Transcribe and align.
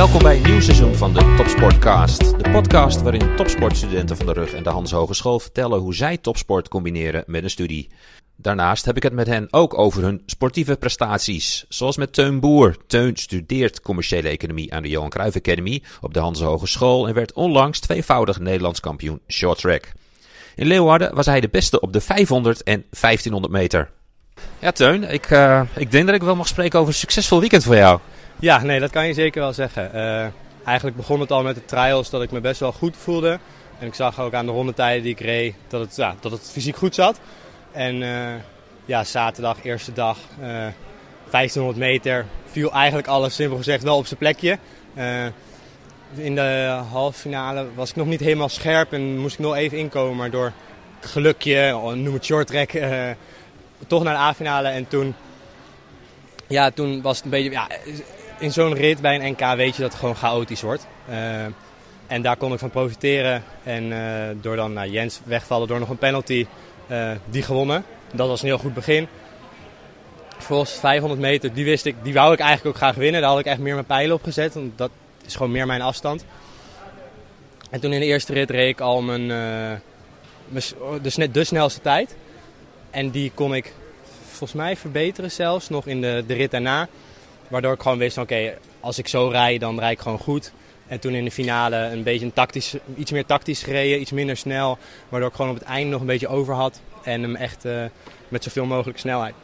Welkom 0.00 0.22
bij 0.22 0.36
een 0.36 0.42
nieuw 0.42 0.60
seizoen 0.60 0.94
van 0.94 1.14
de 1.14 1.34
Topsportcast. 1.36 2.18
De 2.18 2.50
podcast 2.50 3.02
waarin 3.02 3.36
topsportstudenten 3.36 4.16
van 4.16 4.26
de 4.26 4.32
Rug 4.32 4.52
en 4.52 4.62
de 4.62 4.70
Hans 4.70 4.90
Hogeschool 4.90 5.40
vertellen 5.40 5.78
hoe 5.78 5.94
zij 5.94 6.16
topsport 6.16 6.68
combineren 6.68 7.24
met 7.26 7.42
een 7.42 7.50
studie. 7.50 7.90
Daarnaast 8.36 8.84
heb 8.84 8.96
ik 8.96 9.02
het 9.02 9.12
met 9.12 9.26
hen 9.26 9.48
ook 9.50 9.78
over 9.78 10.02
hun 10.02 10.22
sportieve 10.26 10.76
prestaties. 10.76 11.64
Zoals 11.68 11.96
met 11.96 12.12
Teun 12.12 12.40
Boer. 12.40 12.76
Teun 12.86 13.16
studeert 13.16 13.80
commerciële 13.80 14.28
economie 14.28 14.74
aan 14.74 14.82
de 14.82 14.88
Johan 14.88 15.10
Cruijff 15.10 15.36
Academy 15.36 15.82
op 16.00 16.14
de 16.14 16.20
Hans 16.20 16.40
Hogeschool 16.40 17.08
en 17.08 17.14
werd 17.14 17.32
onlangs 17.32 17.80
tweevoudig 17.80 18.38
Nederlands 18.38 18.80
kampioen 18.80 19.20
short 19.28 19.58
track. 19.58 19.92
In 20.56 20.66
Leeuwarden 20.66 21.14
was 21.14 21.26
hij 21.26 21.40
de 21.40 21.48
beste 21.48 21.80
op 21.80 21.92
de 21.92 22.00
500 22.00 22.62
en 22.62 22.84
1500 23.00 23.52
meter. 23.52 23.90
Ja, 24.58 24.70
Teun, 24.70 25.10
ik, 25.10 25.30
uh, 25.30 25.62
ik 25.76 25.90
denk 25.90 26.06
dat 26.06 26.14
ik 26.14 26.22
wel 26.22 26.36
mag 26.36 26.48
spreken 26.48 26.78
over 26.78 26.92
een 26.92 26.98
succesvol 26.98 27.40
weekend 27.40 27.64
voor 27.64 27.76
jou. 27.76 28.00
Ja, 28.40 28.62
nee, 28.62 28.80
dat 28.80 28.90
kan 28.90 29.06
je 29.06 29.14
zeker 29.14 29.40
wel 29.40 29.52
zeggen. 29.52 29.90
Uh, 29.94 30.26
eigenlijk 30.66 30.96
begon 30.96 31.20
het 31.20 31.30
al 31.30 31.42
met 31.42 31.54
de 31.54 31.64
trials 31.64 32.10
dat 32.10 32.22
ik 32.22 32.30
me 32.30 32.40
best 32.40 32.60
wel 32.60 32.72
goed 32.72 32.96
voelde. 32.96 33.38
En 33.78 33.86
ik 33.86 33.94
zag 33.94 34.20
ook 34.20 34.34
aan 34.34 34.46
de 34.46 34.52
rondetijden 34.52 35.02
die 35.02 35.12
ik 35.12 35.20
reed 35.20 35.54
dat 35.68 35.80
het, 35.80 35.96
ja, 35.96 36.14
dat 36.20 36.32
het 36.32 36.50
fysiek 36.50 36.76
goed 36.76 36.94
zat. 36.94 37.20
En 37.72 38.02
uh, 38.02 38.28
ja, 38.84 39.04
zaterdag, 39.04 39.56
eerste 39.62 39.92
dag, 39.92 40.18
1500 40.38 41.78
meter, 41.78 42.26
viel 42.50 42.72
eigenlijk 42.72 43.08
alles 43.08 43.34
simpel 43.34 43.56
gezegd 43.56 43.82
wel 43.82 43.96
op 43.96 44.06
zijn 44.06 44.18
plekje. 44.18 44.58
in 46.14 46.34
de 46.34 46.80
halve 46.90 47.18
finale 47.18 47.66
was 47.74 47.90
ik 47.90 47.96
nog 47.96 48.06
niet 48.06 48.20
helemaal 48.20 48.48
scherp 48.48 48.92
en 48.92 49.18
moest 49.18 49.38
ik 49.38 49.44
nog 49.44 49.56
even 49.56 49.78
inkomen. 49.78 50.16
Maar 50.16 50.30
door 50.30 50.52
gelukje, 51.00 51.72
noem 51.94 52.14
het 52.14 52.24
short 52.24 52.46
track, 52.46 52.70
toch 53.86 54.02
naar 54.02 54.14
de 54.14 54.20
A-finale. 54.20 54.68
En 54.68 54.88
toen, 54.88 55.14
ja, 56.46 56.70
toen 56.70 57.02
was 57.02 57.16
het 57.16 57.24
een 57.24 57.30
beetje... 57.30 57.50
Ja, 57.50 57.68
in 58.40 58.52
zo'n 58.52 58.74
rit 58.74 59.00
bij 59.00 59.14
een 59.14 59.32
NK 59.32 59.56
weet 59.56 59.76
je 59.76 59.82
dat 59.82 59.90
het 59.90 60.00
gewoon 60.00 60.16
chaotisch 60.16 60.62
wordt. 60.62 60.86
Uh, 61.10 61.44
en 62.06 62.22
daar 62.22 62.36
kon 62.36 62.52
ik 62.52 62.58
van 62.58 62.70
profiteren. 62.70 63.44
En 63.62 63.84
uh, 63.84 64.28
door 64.40 64.56
dan 64.56 64.72
nou, 64.72 64.88
Jens 64.90 65.20
wegvallen 65.24 65.68
door 65.68 65.78
nog 65.78 65.88
een 65.88 65.98
penalty, 65.98 66.46
uh, 66.90 67.10
die 67.24 67.42
gewonnen. 67.42 67.84
Dat 68.12 68.28
was 68.28 68.40
een 68.40 68.46
heel 68.46 68.58
goed 68.58 68.74
begin. 68.74 69.08
Volgens 70.38 70.72
500 70.72 71.20
meter, 71.20 71.52
die 71.52 71.64
wist 71.64 71.84
ik, 71.84 71.94
die 72.02 72.12
wou 72.12 72.32
ik 72.32 72.38
eigenlijk 72.38 72.68
ook 72.76 72.82
graag 72.82 72.94
winnen. 72.94 73.20
Daar 73.20 73.30
had 73.30 73.38
ik 73.38 73.46
echt 73.46 73.58
meer 73.58 73.74
mijn 73.74 73.86
pijlen 73.86 74.16
op 74.16 74.22
gezet, 74.22 74.54
want 74.54 74.78
dat 74.78 74.90
is 75.26 75.36
gewoon 75.36 75.52
meer 75.52 75.66
mijn 75.66 75.82
afstand. 75.82 76.24
En 77.70 77.80
toen 77.80 77.92
in 77.92 78.00
de 78.00 78.06
eerste 78.06 78.32
rit 78.32 78.50
reed 78.50 78.68
ik 78.68 78.80
al 78.80 79.02
mijn, 79.02 79.28
de, 81.02 81.30
de 81.32 81.44
snelste 81.44 81.80
tijd. 81.80 82.16
En 82.90 83.10
die 83.10 83.32
kon 83.34 83.54
ik 83.54 83.72
volgens 84.28 84.52
mij 84.52 84.76
verbeteren 84.76 85.30
zelfs 85.30 85.68
nog 85.68 85.86
in 85.86 86.00
de, 86.00 86.24
de 86.26 86.34
rit 86.34 86.50
daarna. 86.50 86.88
Waardoor 87.50 87.72
ik 87.72 87.82
gewoon 87.82 87.98
wist, 87.98 88.18
oké, 88.18 88.54
als 88.80 88.98
ik 88.98 89.08
zo 89.08 89.28
rijd, 89.28 89.60
dan 89.60 89.78
rijd 89.78 89.92
ik 89.92 90.00
gewoon 90.00 90.18
goed. 90.18 90.52
En 90.86 91.00
toen 91.00 91.14
in 91.14 91.24
de 91.24 91.30
finale 91.30 91.76
een 91.76 92.02
beetje 92.02 92.24
een 92.24 92.32
tactisch, 92.32 92.74
iets 92.96 93.10
meer 93.10 93.26
tactisch 93.26 93.62
gereden, 93.62 94.00
iets 94.00 94.10
minder 94.10 94.36
snel. 94.36 94.78
Waardoor 95.08 95.28
ik 95.28 95.34
gewoon 95.34 95.50
op 95.50 95.58
het 95.58 95.66
einde 95.66 95.90
nog 95.90 96.00
een 96.00 96.06
beetje 96.06 96.28
over 96.28 96.54
had. 96.54 96.80
En 97.02 97.22
hem 97.22 97.36
echt 97.36 97.64
uh, 97.64 97.84
met 98.28 98.42
zoveel 98.42 98.64
mogelijk 98.64 98.98
snelheid 98.98 99.34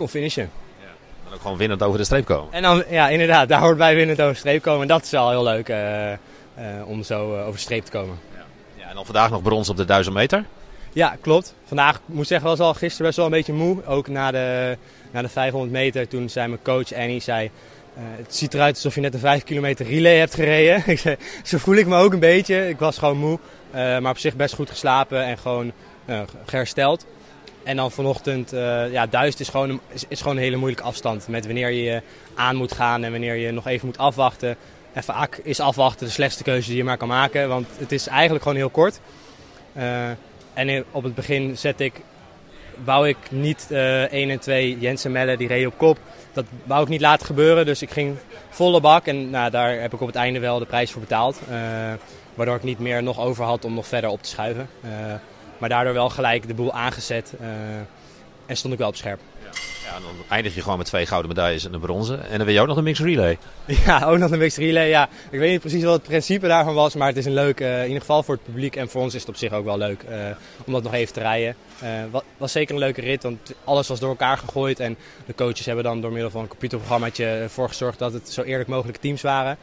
kon 0.00 0.08
finishen. 0.08 0.50
Ja, 0.80 0.86
en 1.26 1.34
ook 1.34 1.40
gewoon 1.40 1.56
winnend 1.56 1.82
over 1.82 1.98
de 1.98 2.04
streep 2.04 2.24
komen. 2.24 2.52
En 2.52 2.62
dan, 2.62 2.84
ja, 2.88 3.08
inderdaad, 3.08 3.48
daar 3.48 3.60
hoort 3.60 3.76
bij 3.76 3.94
winnend 3.94 4.20
over 4.20 4.32
de 4.32 4.38
streep 4.38 4.62
komen. 4.62 4.82
En 4.82 4.88
dat 4.88 5.02
is 5.02 5.10
wel 5.10 5.30
heel 5.30 5.42
leuk 5.42 5.68
uh, 5.68 6.10
uh, 6.10 6.16
om 6.84 7.02
zo 7.02 7.38
over 7.38 7.52
de 7.52 7.58
streep 7.58 7.84
te 7.84 7.90
komen. 7.90 8.18
Ja. 8.34 8.44
ja. 8.74 8.88
en 8.88 8.94
dan 8.94 9.04
vandaag 9.04 9.30
nog 9.30 9.42
brons 9.42 9.68
op 9.68 9.76
de 9.76 9.84
1000 9.84 10.14
meter. 10.14 10.44
Ja, 10.92 11.16
klopt. 11.20 11.54
Vandaag, 11.64 12.00
moet 12.06 12.26
zeggen, 12.26 12.48
was 12.48 12.60
al 12.60 12.74
gisteren 12.74 13.06
best 13.06 13.16
wel 13.16 13.26
een 13.26 13.32
beetje 13.32 13.52
moe. 13.52 13.84
Ook 13.86 14.08
na 14.08 14.30
de, 14.30 14.76
na 15.10 15.22
de 15.22 15.28
500 15.28 15.72
meter, 15.72 16.08
toen 16.08 16.28
zei 16.28 16.48
mijn 16.48 16.62
coach 16.62 16.94
Annie, 16.94 17.20
zei, 17.20 17.44
uh, 17.44 18.02
het 18.16 18.34
ziet 18.34 18.54
eruit 18.54 18.74
alsof 18.74 18.94
je 18.94 19.00
net 19.00 19.14
een 19.14 19.20
5 19.20 19.44
kilometer 19.44 19.86
relay 19.86 20.16
hebt 20.16 20.34
gereden. 20.34 20.82
ik 20.92 20.98
zei, 20.98 21.16
zo 21.44 21.58
voel 21.58 21.74
ik 21.74 21.86
me 21.86 21.96
ook 21.96 22.12
een 22.12 22.18
beetje. 22.18 22.68
Ik 22.68 22.78
was 22.78 22.98
gewoon 22.98 23.18
moe, 23.18 23.38
uh, 23.68 23.74
maar 23.74 24.10
op 24.10 24.18
zich 24.18 24.36
best 24.36 24.54
goed 24.54 24.70
geslapen 24.70 25.24
en 25.24 25.38
gewoon 25.38 25.72
hersteld. 26.50 27.06
En 27.64 27.76
dan 27.76 27.90
vanochtend, 27.90 28.50
ja, 28.90 29.06
duizend 29.06 29.40
is 29.40 29.48
gewoon, 29.48 29.70
een, 29.70 29.80
is, 29.88 30.04
is, 30.08 30.20
gewoon 30.20 30.36
een 30.36 30.42
hele 30.42 30.56
moeilijke 30.56 30.84
afstand. 30.84 31.28
Met 31.28 31.46
wanneer 31.46 31.70
je 31.70 32.02
aan 32.34 32.56
moet 32.56 32.72
gaan 32.72 33.04
en 33.04 33.10
wanneer 33.10 33.34
je 33.34 33.50
nog 33.50 33.66
even 33.66 33.86
moet 33.86 33.98
afwachten. 33.98 34.56
En 34.92 35.02
vaak 35.02 35.40
is 35.42 35.60
afwachten 35.60 36.06
de 36.06 36.12
slechtste 36.12 36.42
keuze 36.42 36.68
die 36.68 36.76
je 36.76 36.84
maar 36.84 36.96
kan 36.96 37.08
maken, 37.08 37.48
want 37.48 37.66
het 37.78 37.92
is 37.92 38.06
eigenlijk 38.06 38.42
gewoon 38.42 38.58
heel 38.58 38.70
kort. 38.70 39.00
En 40.60 40.84
op 40.90 41.02
het 41.02 41.14
begin 41.14 41.58
zet 41.58 41.80
ik, 41.80 41.92
wou 42.84 43.08
ik 43.08 43.16
niet 43.30 43.68
uh, 43.70 44.02
1 44.02 44.30
en 44.30 44.38
2 44.38 44.78
Jensen 44.78 45.12
Melle, 45.12 45.36
die 45.36 45.48
reed 45.48 45.66
op 45.66 45.78
kop. 45.78 45.98
Dat 46.32 46.44
wou 46.64 46.82
ik 46.82 46.88
niet 46.88 47.00
laten 47.00 47.26
gebeuren, 47.26 47.66
dus 47.66 47.82
ik 47.82 47.90
ging 47.90 48.16
volle 48.48 48.80
bak. 48.80 49.06
En 49.06 49.30
nou, 49.30 49.50
daar 49.50 49.80
heb 49.80 49.92
ik 49.92 50.00
op 50.00 50.06
het 50.06 50.16
einde 50.16 50.38
wel 50.38 50.58
de 50.58 50.64
prijs 50.64 50.90
voor 50.90 51.00
betaald. 51.00 51.40
Uh, 51.50 51.56
waardoor 52.34 52.56
ik 52.56 52.62
niet 52.62 52.78
meer 52.78 53.02
nog 53.02 53.20
over 53.20 53.44
had 53.44 53.64
om 53.64 53.74
nog 53.74 53.86
verder 53.86 54.10
op 54.10 54.22
te 54.22 54.28
schuiven. 54.28 54.68
Uh, 54.84 54.90
maar 55.58 55.68
daardoor 55.68 55.92
wel 55.94 56.10
gelijk 56.10 56.46
de 56.46 56.54
boel 56.54 56.72
aangezet 56.72 57.32
en 58.46 58.56
stond 58.56 58.72
ik 58.72 58.78
wel 58.78 58.88
op 58.88 58.96
scherp. 58.96 59.20
Ja, 59.84 60.00
dan 60.00 60.10
eindig 60.28 60.54
je 60.54 60.62
gewoon 60.62 60.78
met 60.78 60.86
twee 60.86 61.06
gouden 61.06 61.28
medailles 61.28 61.64
en 61.64 61.74
een 61.74 61.80
bronzen. 61.80 62.24
En 62.24 62.36
dan 62.36 62.46
ben 62.46 62.54
je 62.54 62.60
ook 62.60 62.66
nog 62.66 62.76
een 62.76 62.84
mixed 62.84 63.06
relay. 63.06 63.38
Ja, 63.86 64.04
ook 64.04 64.18
nog 64.18 64.30
een 64.30 64.38
mixed 64.38 64.64
relay. 64.64 64.88
Ja. 64.88 65.08
Ik 65.30 65.38
weet 65.38 65.50
niet 65.50 65.60
precies 65.60 65.84
wat 65.84 65.92
het 65.92 66.02
principe 66.02 66.46
daarvan 66.46 66.74
was, 66.74 66.94
maar 66.94 67.08
het 67.08 67.16
is 67.16 67.24
een 67.24 67.34
leuk, 67.34 67.60
uh, 67.60 67.78
in 67.78 67.86
ieder 67.86 68.00
geval 68.00 68.22
voor 68.22 68.34
het 68.34 68.44
publiek 68.44 68.76
en 68.76 68.88
voor 68.88 69.02
ons 69.02 69.14
is 69.14 69.20
het 69.20 69.28
op 69.28 69.36
zich 69.36 69.52
ook 69.52 69.64
wel 69.64 69.78
leuk 69.78 70.04
uh, 70.10 70.16
om 70.66 70.72
dat 70.72 70.82
nog 70.82 70.94
even 70.94 71.12
te 71.12 71.20
rijden. 71.20 71.56
Uh, 71.82 71.88
was, 72.10 72.22
was 72.36 72.52
zeker 72.52 72.74
een 72.74 72.80
leuke 72.80 73.00
rit, 73.00 73.22
want 73.22 73.54
alles 73.64 73.88
was 73.88 74.00
door 74.00 74.08
elkaar 74.08 74.38
gegooid 74.38 74.80
en 74.80 74.96
de 75.26 75.34
coaches 75.34 75.66
hebben 75.66 75.84
dan 75.84 76.00
door 76.00 76.12
middel 76.12 76.30
van 76.30 76.42
een 76.42 76.48
computerprogrammaatje 76.48 77.24
ervoor 77.24 77.68
gezorgd 77.68 77.98
dat 77.98 78.12
het 78.12 78.32
zo 78.32 78.42
eerlijk 78.42 78.68
mogelijke 78.68 79.00
teams 79.00 79.22
waren. 79.22 79.56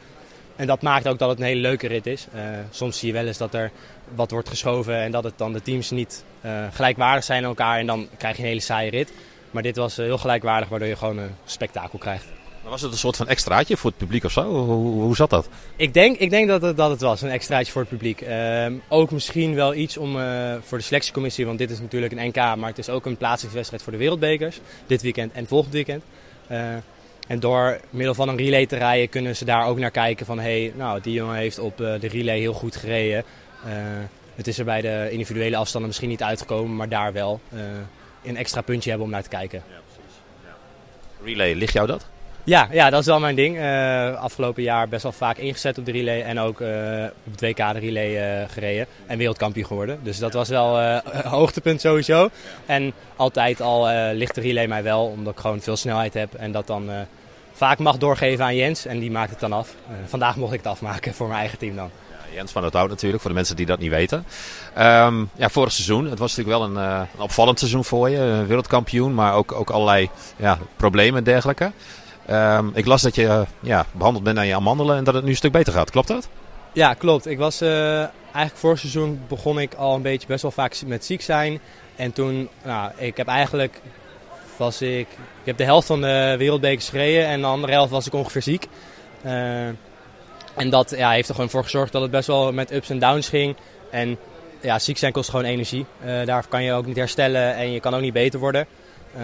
En 0.56 0.66
dat 0.66 0.82
maakt 0.82 1.08
ook 1.08 1.18
dat 1.18 1.28
het 1.28 1.38
een 1.38 1.44
hele 1.44 1.60
leuke 1.60 1.86
rit 1.86 2.06
is. 2.06 2.26
soms 2.70 2.98
zie 2.98 3.08
je 3.08 3.14
wel 3.14 3.26
eens 3.26 3.38
dat 3.38 3.54
er 3.54 3.70
wat 4.14 4.30
wordt 4.30 4.48
geschoven 4.48 4.94
en 4.94 5.10
dat 5.10 5.24
het 5.24 5.38
dan 5.38 5.52
de 5.52 5.62
teams 5.62 5.90
niet 5.90 6.24
gelijkwaardig 6.72 7.24
zijn 7.24 7.42
aan 7.42 7.48
elkaar 7.48 7.78
en 7.78 7.86
dan 7.86 8.08
krijg 8.16 8.36
je 8.36 8.42
een 8.42 8.48
hele 8.48 8.60
saaie 8.60 8.90
rit. 8.90 9.12
Maar 9.50 9.62
dit 9.62 9.76
was 9.76 9.96
heel 9.96 10.18
gelijkwaardig, 10.18 10.68
waardoor 10.68 10.88
je 10.88 10.96
gewoon 10.96 11.18
een 11.18 11.34
spektakel 11.44 11.98
krijgt. 11.98 12.26
Maar 12.62 12.70
was 12.70 12.82
het 12.82 12.92
een 12.92 12.98
soort 12.98 13.16
van 13.16 13.28
extraatje 13.28 13.76
voor 13.76 13.90
het 13.90 13.98
publiek 13.98 14.24
of 14.24 14.32
zo? 14.32 14.42
Hoe, 14.42 15.02
hoe 15.02 15.16
zat 15.16 15.30
dat? 15.30 15.48
Ik 15.76 15.94
denk, 15.94 16.16
ik 16.18 16.30
denk 16.30 16.48
dat, 16.48 16.62
het, 16.62 16.76
dat 16.76 16.90
het 16.90 17.00
was, 17.00 17.22
een 17.22 17.30
extraatje 17.30 17.72
voor 17.72 17.80
het 17.80 17.90
publiek. 17.90 18.20
Uh, 18.20 18.66
ook 18.88 19.10
misschien 19.10 19.54
wel 19.54 19.74
iets 19.74 19.96
om, 19.96 20.16
uh, 20.16 20.54
voor 20.62 20.78
de 20.78 20.84
selectiecommissie, 20.84 21.46
want 21.46 21.58
dit 21.58 21.70
is 21.70 21.80
natuurlijk 21.80 22.12
een 22.12 22.26
NK, 22.26 22.36
maar 22.36 22.68
het 22.68 22.78
is 22.78 22.88
ook 22.88 23.06
een 23.06 23.16
plaatsingswedstrijd 23.16 23.82
voor 23.82 23.92
de 23.92 23.98
wereldbekers. 23.98 24.60
Dit 24.86 25.02
weekend 25.02 25.32
en 25.32 25.46
volgend 25.46 25.72
weekend. 25.72 26.02
Uh, 26.50 26.58
en 27.26 27.40
door 27.40 27.80
middel 27.90 28.14
van 28.14 28.28
een 28.28 28.36
relay 28.36 28.66
te 28.66 28.76
rijden 28.76 29.08
kunnen 29.08 29.36
ze 29.36 29.44
daar 29.44 29.66
ook 29.66 29.78
naar 29.78 29.90
kijken 29.90 30.26
van... 30.26 30.38
hé, 30.38 30.62
hey, 30.62 30.72
nou, 30.76 31.00
die 31.00 31.12
jongen 31.12 31.36
heeft 31.36 31.58
op 31.58 31.76
de 31.76 32.08
relay 32.08 32.38
heel 32.38 32.52
goed 32.52 32.76
gereden. 32.76 33.24
het 34.34 34.46
is 34.46 34.58
er 34.58 34.64
bij 34.64 34.80
de 34.80 35.08
individuele 35.10 35.56
afstanden 35.56 35.88
misschien 35.88 36.08
niet 36.08 36.22
uitgekomen, 36.22 36.76
maar 36.76 36.88
daar 36.88 37.12
wel 37.12 37.40
een 38.28 38.36
extra 38.36 38.60
puntje 38.60 38.88
hebben 38.88 39.06
om 39.06 39.12
naar 39.12 39.22
te 39.22 39.28
kijken. 39.28 39.62
Ja, 39.68 39.80
precies. 39.94 40.14
Ja. 40.44 41.24
Relay, 41.24 41.54
ligt 41.54 41.72
jou 41.72 41.86
dat? 41.86 42.06
Ja, 42.48 42.68
ja, 42.70 42.90
dat 42.90 43.00
is 43.00 43.06
wel 43.06 43.20
mijn 43.20 43.34
ding. 43.34 43.56
Uh, 43.56 44.14
afgelopen 44.14 44.62
jaar 44.62 44.88
best 44.88 45.02
wel 45.02 45.12
vaak 45.12 45.36
ingezet 45.36 45.78
op 45.78 45.84
de 45.84 45.92
relay 45.92 46.22
en 46.22 46.38
ook 46.38 46.60
uh, 46.60 46.68
op 47.24 47.32
het 47.32 47.40
WK 47.40 47.56
de 47.56 47.78
relay 47.78 48.40
uh, 48.42 48.48
gereden 48.48 48.86
en 49.06 49.18
wereldkampioen 49.18 49.66
geworden. 49.66 49.98
Dus 50.02 50.18
dat 50.18 50.32
was 50.32 50.48
wel 50.48 50.80
een 50.80 51.00
hoogtepunt 51.24 51.80
sowieso. 51.80 52.28
En 52.66 52.92
altijd 53.16 53.60
al 53.60 53.88
ligt 54.12 54.34
de 54.34 54.40
relay 54.40 54.66
mij 54.66 54.82
wel, 54.82 55.04
omdat 55.04 55.32
ik 55.32 55.38
gewoon 55.38 55.60
veel 55.60 55.76
snelheid 55.76 56.14
heb 56.14 56.34
en 56.34 56.52
dat 56.52 56.66
dan 56.66 56.90
vaak 57.52 57.78
mag 57.78 57.98
doorgeven 57.98 58.44
aan 58.44 58.56
Jens 58.56 58.86
en 58.86 58.98
die 58.98 59.10
maakt 59.10 59.30
het 59.30 59.40
dan 59.40 59.52
af. 59.52 59.74
vandaag 60.06 60.36
mocht 60.36 60.52
ik 60.52 60.58
het 60.58 60.72
afmaken 60.72 61.14
voor 61.14 61.26
mijn 61.28 61.40
eigen 61.40 61.58
team 61.58 61.76
dan. 61.76 61.90
Jens 62.34 62.52
van 62.52 62.64
het 62.64 62.72
Hout 62.72 62.88
natuurlijk, 62.88 63.22
voor 63.22 63.30
de 63.30 63.36
mensen 63.36 63.56
die 63.56 63.66
dat 63.66 63.78
niet 63.78 63.90
weten. 63.90 64.24
Um, 64.78 65.30
ja, 65.36 65.48
vorig 65.48 65.72
seizoen, 65.72 66.04
het 66.04 66.18
was 66.18 66.36
natuurlijk 66.36 66.58
wel 66.58 66.68
een, 66.68 66.90
uh, 66.90 67.00
een 67.14 67.22
opvallend 67.22 67.58
seizoen 67.58 67.84
voor 67.84 68.10
je. 68.10 68.44
Wereldkampioen, 68.46 69.14
maar 69.14 69.34
ook, 69.34 69.52
ook 69.52 69.70
allerlei 69.70 70.10
ja, 70.36 70.58
problemen 70.76 71.18
en 71.18 71.24
dergelijke. 71.24 71.72
Um, 72.30 72.70
ik 72.74 72.86
las 72.86 73.02
dat 73.02 73.14
je 73.14 73.22
uh, 73.22 73.40
ja, 73.60 73.86
behandeld 73.92 74.24
bent 74.24 74.38
aan 74.38 74.46
je 74.46 74.54
amandelen 74.54 74.96
en 74.96 75.04
dat 75.04 75.14
het 75.14 75.24
nu 75.24 75.30
een 75.30 75.36
stuk 75.36 75.52
beter 75.52 75.72
gaat. 75.72 75.90
Klopt 75.90 76.08
dat? 76.08 76.28
Ja, 76.72 76.94
klopt. 76.94 77.26
Ik 77.26 77.38
was 77.38 77.60
eigenlijk 77.60 78.56
vorig 78.56 78.78
seizoen 78.78 79.20
begon 79.28 79.58
ik 79.58 79.74
al 79.74 79.94
een 79.94 80.02
beetje 80.02 80.26
best 80.26 80.42
wel 80.42 80.50
vaak 80.50 80.80
met 80.86 81.04
ziek 81.04 81.22
zijn. 81.22 81.60
En 81.96 82.12
toen, 82.12 82.48
nou, 82.64 82.90
ik 82.96 83.16
heb 83.16 83.26
eigenlijk 83.26 83.80
was 84.58 84.82
ik, 84.82 85.08
ik 85.40 85.44
heb 85.44 85.56
de 85.56 85.64
helft 85.64 85.86
van 85.86 86.00
de 86.00 86.34
wereldbekers 86.38 86.88
gereden 86.88 87.26
en 87.26 87.40
de 87.40 87.46
andere 87.46 87.72
helft 87.72 87.90
was 87.90 88.06
ik 88.06 88.12
ongeveer 88.12 88.42
ziek. 88.42 88.66
Uh, 89.26 89.68
en 90.54 90.70
dat 90.70 90.94
ja, 90.96 91.10
heeft 91.10 91.28
er 91.28 91.34
gewoon 91.34 91.50
voor 91.50 91.62
gezorgd 91.62 91.92
dat 91.92 92.02
het 92.02 92.10
best 92.10 92.26
wel 92.26 92.52
met 92.52 92.72
ups 92.72 92.90
en 92.90 92.98
downs 92.98 93.28
ging. 93.28 93.56
En 93.90 94.18
ja, 94.60 94.78
ziek 94.78 94.98
zijn 94.98 95.12
kost 95.12 95.30
gewoon 95.30 95.44
energie. 95.44 95.86
Uh, 96.04 96.26
daar 96.26 96.46
kan 96.48 96.62
je 96.62 96.72
ook 96.72 96.86
niet 96.86 96.96
herstellen 96.96 97.54
en 97.54 97.72
je 97.72 97.80
kan 97.80 97.94
ook 97.94 98.00
niet 98.00 98.12
beter 98.12 98.40
worden. 98.40 98.66
Uh, 99.16 99.22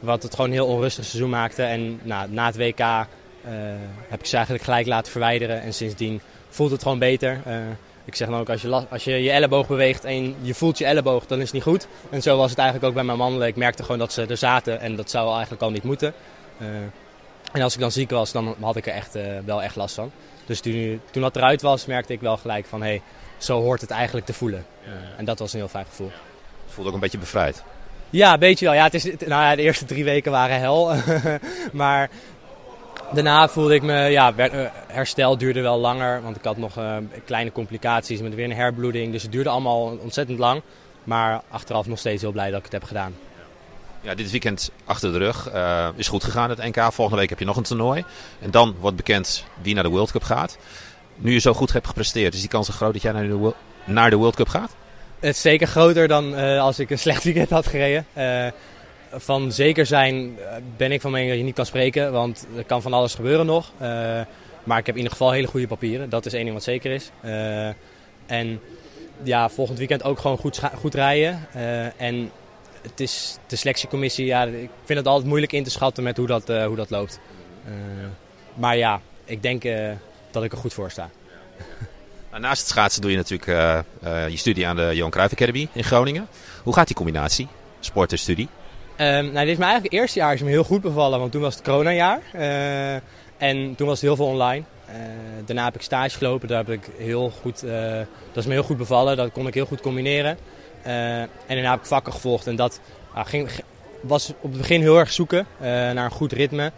wat 0.00 0.22
het 0.22 0.34
gewoon 0.34 0.46
een 0.46 0.56
heel 0.56 0.66
onrustig 0.66 1.04
seizoen 1.04 1.30
maakte. 1.30 1.62
En 1.62 2.00
nou, 2.02 2.30
na 2.30 2.46
het 2.46 2.56
WK 2.56 2.80
uh, 2.80 2.86
heb 4.08 4.20
ik 4.20 4.26
ze 4.26 4.34
eigenlijk 4.34 4.64
gelijk 4.64 4.86
laten 4.86 5.12
verwijderen. 5.12 5.62
En 5.62 5.74
sindsdien 5.74 6.20
voelt 6.48 6.70
het 6.70 6.82
gewoon 6.82 6.98
beter. 6.98 7.40
ik 8.04 8.14
zeg 8.14 8.28
dan 8.28 8.38
ook, 8.38 8.48
als 8.48 8.62
je, 8.62 8.86
als 8.90 9.04
je 9.04 9.22
je 9.22 9.30
elleboog 9.30 9.66
beweegt 9.66 10.04
en 10.04 10.34
je 10.40 10.54
voelt 10.54 10.78
je 10.78 10.84
elleboog, 10.84 11.26
dan 11.26 11.38
is 11.38 11.44
het 11.44 11.52
niet 11.52 11.62
goed. 11.62 11.86
En 12.10 12.22
zo 12.22 12.36
was 12.36 12.50
het 12.50 12.58
eigenlijk 12.58 12.88
ook 12.88 12.94
bij 12.94 13.04
mijn 13.04 13.18
mannen. 13.18 13.46
Ik 13.46 13.56
merkte 13.56 13.82
gewoon 13.82 13.98
dat 13.98 14.12
ze 14.12 14.26
er 14.26 14.36
zaten 14.36 14.80
en 14.80 14.96
dat 14.96 15.10
zou 15.10 15.32
eigenlijk 15.32 15.62
al 15.62 15.70
niet 15.70 15.82
moeten. 15.82 16.14
En 17.56 17.62
als 17.62 17.74
ik 17.74 17.80
dan 17.80 17.92
ziek 17.92 18.10
was, 18.10 18.32
dan 18.32 18.56
had 18.60 18.76
ik 18.76 18.86
er 18.86 18.92
echt, 18.92 19.18
wel 19.44 19.62
echt 19.62 19.76
last 19.76 19.94
van. 19.94 20.10
Dus 20.46 20.60
toen, 20.60 21.00
toen 21.10 21.22
dat 21.22 21.36
eruit 21.36 21.62
was, 21.62 21.86
merkte 21.86 22.12
ik 22.12 22.20
wel 22.20 22.36
gelijk 22.36 22.66
van... 22.66 22.82
Hey, 22.82 23.02
zo 23.38 23.60
hoort 23.60 23.80
het 23.80 23.90
eigenlijk 23.90 24.26
te 24.26 24.32
voelen. 24.32 24.66
en 25.16 25.24
dat 25.24 25.38
was 25.38 25.52
een 25.52 25.58
heel 25.58 25.68
fijn 25.68 25.84
gevoel. 25.84 26.10
Het 26.64 26.74
voelde 26.74 26.88
ook 26.88 26.94
een 26.94 27.00
beetje 27.00 27.18
bevrijd. 27.18 27.62
Ja, 28.10 28.32
een 28.32 28.38
beetje 28.38 28.64
wel. 28.64 28.74
Ja, 28.74 28.84
het 28.84 28.94
is, 28.94 29.04
nou 29.04 29.42
ja, 29.42 29.56
de 29.56 29.62
eerste 29.62 29.84
drie 29.84 30.04
weken 30.04 30.32
waren 30.32 30.58
hel. 30.58 30.94
maar 31.72 32.10
daarna 33.12 33.48
voelde 33.48 33.74
ik 33.74 33.82
me, 33.82 33.94
ja, 33.94 34.32
herstel 34.86 35.38
duurde 35.38 35.60
wel 35.60 35.78
langer. 35.78 36.22
Want 36.22 36.36
ik 36.36 36.44
had 36.44 36.56
nog 36.56 36.78
kleine 37.24 37.52
complicaties 37.52 38.20
met 38.20 38.34
weer 38.34 38.44
een 38.44 38.52
herbloeding. 38.52 39.12
Dus 39.12 39.22
het 39.22 39.32
duurde 39.32 39.48
allemaal 39.50 39.98
ontzettend 40.02 40.38
lang. 40.38 40.62
Maar 41.04 41.42
achteraf 41.50 41.86
nog 41.86 41.98
steeds 41.98 42.22
heel 42.22 42.32
blij 42.32 42.48
dat 42.50 42.58
ik 42.58 42.64
het 42.64 42.72
heb 42.72 42.84
gedaan. 42.84 43.14
Ja, 44.00 44.14
dit 44.14 44.30
weekend 44.30 44.70
achter 44.84 45.12
de 45.12 45.18
rug 45.18 45.52
uh, 45.54 45.88
is 45.96 46.08
goed 46.08 46.24
gegaan 46.24 46.50
het 46.50 46.58
NK. 46.58 46.92
Volgende 46.92 47.20
week 47.20 47.28
heb 47.28 47.38
je 47.38 47.44
nog 47.44 47.56
een 47.56 47.62
toernooi. 47.62 48.04
En 48.40 48.50
dan 48.50 48.74
wordt 48.80 48.96
bekend 48.96 49.44
wie 49.62 49.74
naar 49.74 49.82
de 49.82 49.88
World 49.88 50.10
Cup 50.10 50.22
gaat. 50.22 50.58
Nu 51.16 51.32
je 51.32 51.38
zo 51.38 51.52
goed 51.52 51.72
hebt 51.72 51.86
gepresteerd, 51.86 52.34
is 52.34 52.40
die 52.40 52.48
kans 52.48 52.68
groot 52.68 52.92
dat 52.92 53.02
jij 53.02 53.12
naar 53.12 53.28
de, 53.28 53.52
naar 53.84 54.10
de 54.10 54.16
World 54.16 54.36
Cup 54.36 54.48
gaat? 54.48 54.74
Het 55.20 55.34
is 55.34 55.40
zeker 55.40 55.66
groter 55.66 56.08
dan 56.08 56.34
uh, 56.34 56.60
als 56.60 56.78
ik 56.78 56.90
een 56.90 56.98
slecht 57.06 57.24
weekend 57.24 57.50
had 57.50 57.66
gereden. 57.66 58.06
Uh, 58.18 58.46
van 59.12 59.52
zeker 59.52 59.86
zijn 59.86 60.38
ben 60.76 60.92
ik 60.92 61.00
van 61.00 61.10
mening 61.10 61.30
dat 61.30 61.38
je 61.38 61.44
niet 61.44 61.54
kan 61.54 61.66
spreken, 61.66 62.12
want 62.12 62.46
er 62.56 62.64
kan 62.64 62.82
van 62.82 62.92
alles 62.92 63.14
gebeuren 63.14 63.46
nog. 63.46 63.72
maar 64.64 64.78
ik 64.78 64.86
heb 64.86 64.94
in 64.94 64.96
ieder 64.96 65.10
geval 65.10 65.30
hele 65.30 65.46
goede 65.46 65.66
papieren, 65.66 66.08
dat 66.08 66.26
is 66.26 66.32
één 66.32 66.42
ding 66.42 66.54
wat 66.54 66.64
zeker 66.64 66.90
is. 66.90 67.10
en 68.26 68.60
ja, 69.22 69.48
volgend 69.48 69.78
weekend 69.78 70.02
ook 70.02 70.18
gewoon 70.18 70.36
goed, 70.36 70.60
goed 70.74 70.94
rijden. 70.94 71.46
en 71.96 72.30
het 72.88 73.00
is 73.00 73.38
de 73.46 73.56
selectiecommissie, 73.56 74.26
ja, 74.26 74.44
ik 74.44 74.70
vind 74.84 74.98
het 74.98 75.08
altijd 75.08 75.28
moeilijk 75.28 75.52
in 75.52 75.64
te 75.64 75.70
schatten 75.70 76.02
met 76.02 76.16
hoe 76.16 76.26
dat, 76.26 76.50
uh, 76.50 76.66
hoe 76.66 76.76
dat 76.76 76.90
loopt. 76.90 77.20
Uh, 77.68 77.72
maar 78.54 78.76
ja, 78.76 79.00
ik 79.24 79.42
denk 79.42 79.64
uh, 79.64 79.90
dat 80.30 80.44
ik 80.44 80.52
er 80.52 80.58
goed 80.58 80.72
voor 80.72 80.90
sta. 80.90 81.10
Nou, 82.30 82.48
naast 82.48 82.60
het 82.60 82.70
schaatsen 82.70 83.02
doe 83.02 83.10
je 83.10 83.16
natuurlijk 83.16 83.84
je 84.30 84.36
studie 84.36 84.66
aan 84.66 84.76
de 84.76 84.90
Johan 84.94 85.10
Cruijff 85.10 85.32
Academy 85.32 85.68
in 85.72 85.84
Groningen. 85.84 86.28
Hoe 86.62 86.74
gaat 86.74 86.86
die 86.86 86.96
combinatie, 86.96 87.48
sport 87.80 88.12
en 88.12 88.18
studie? 88.18 88.48
Um, 88.96 89.06
nou, 89.06 89.32
dit 89.32 89.48
is 89.48 89.56
mijn 89.56 89.70
eigenlijk 89.70 89.92
eerste 89.92 90.18
jaar 90.18 90.34
is 90.34 90.42
me 90.42 90.48
heel 90.48 90.64
goed 90.64 90.80
bevallen, 90.80 91.18
want 91.18 91.32
toen 91.32 91.40
was 91.40 91.54
het 91.54 91.64
coronajaar. 91.64 92.20
en 93.36 93.74
toen 93.74 93.86
was 93.86 94.00
het 94.00 94.08
heel 94.08 94.16
veel 94.16 94.26
online. 94.26 94.64
daarna 95.44 95.64
heb 95.64 95.74
ik 95.74 95.82
stage 95.82 96.18
gelopen, 96.18 96.48
daar 96.48 96.64
heb 96.66 96.70
ik 96.70 96.88
heel 96.96 97.30
goed, 97.30 97.60
dat 98.32 98.36
is 98.36 98.46
me 98.46 98.52
heel 98.52 98.62
goed 98.62 98.76
bevallen. 98.76 99.16
Dat 99.16 99.32
kon 99.32 99.46
ik 99.46 99.54
heel 99.54 99.66
goed 99.66 99.80
combineren. 99.80 100.38
Eh, 100.86 101.20
en 101.20 101.28
daarna 101.48 101.70
heb 101.70 101.80
ik 101.80 101.86
vakken 101.86 102.12
gevolgd. 102.12 102.46
En 102.46 102.56
dat 102.56 102.80
ah, 103.12 103.26
ging, 103.26 103.50
was 104.00 104.28
op 104.40 104.50
het 104.50 104.60
begin 104.60 104.80
heel 104.80 104.98
erg 104.98 105.12
zoeken 105.12 105.46
eh, 105.58 105.66
naar 105.68 106.04
een 106.04 106.10
goed 106.10 106.32
ritme. 106.32 106.72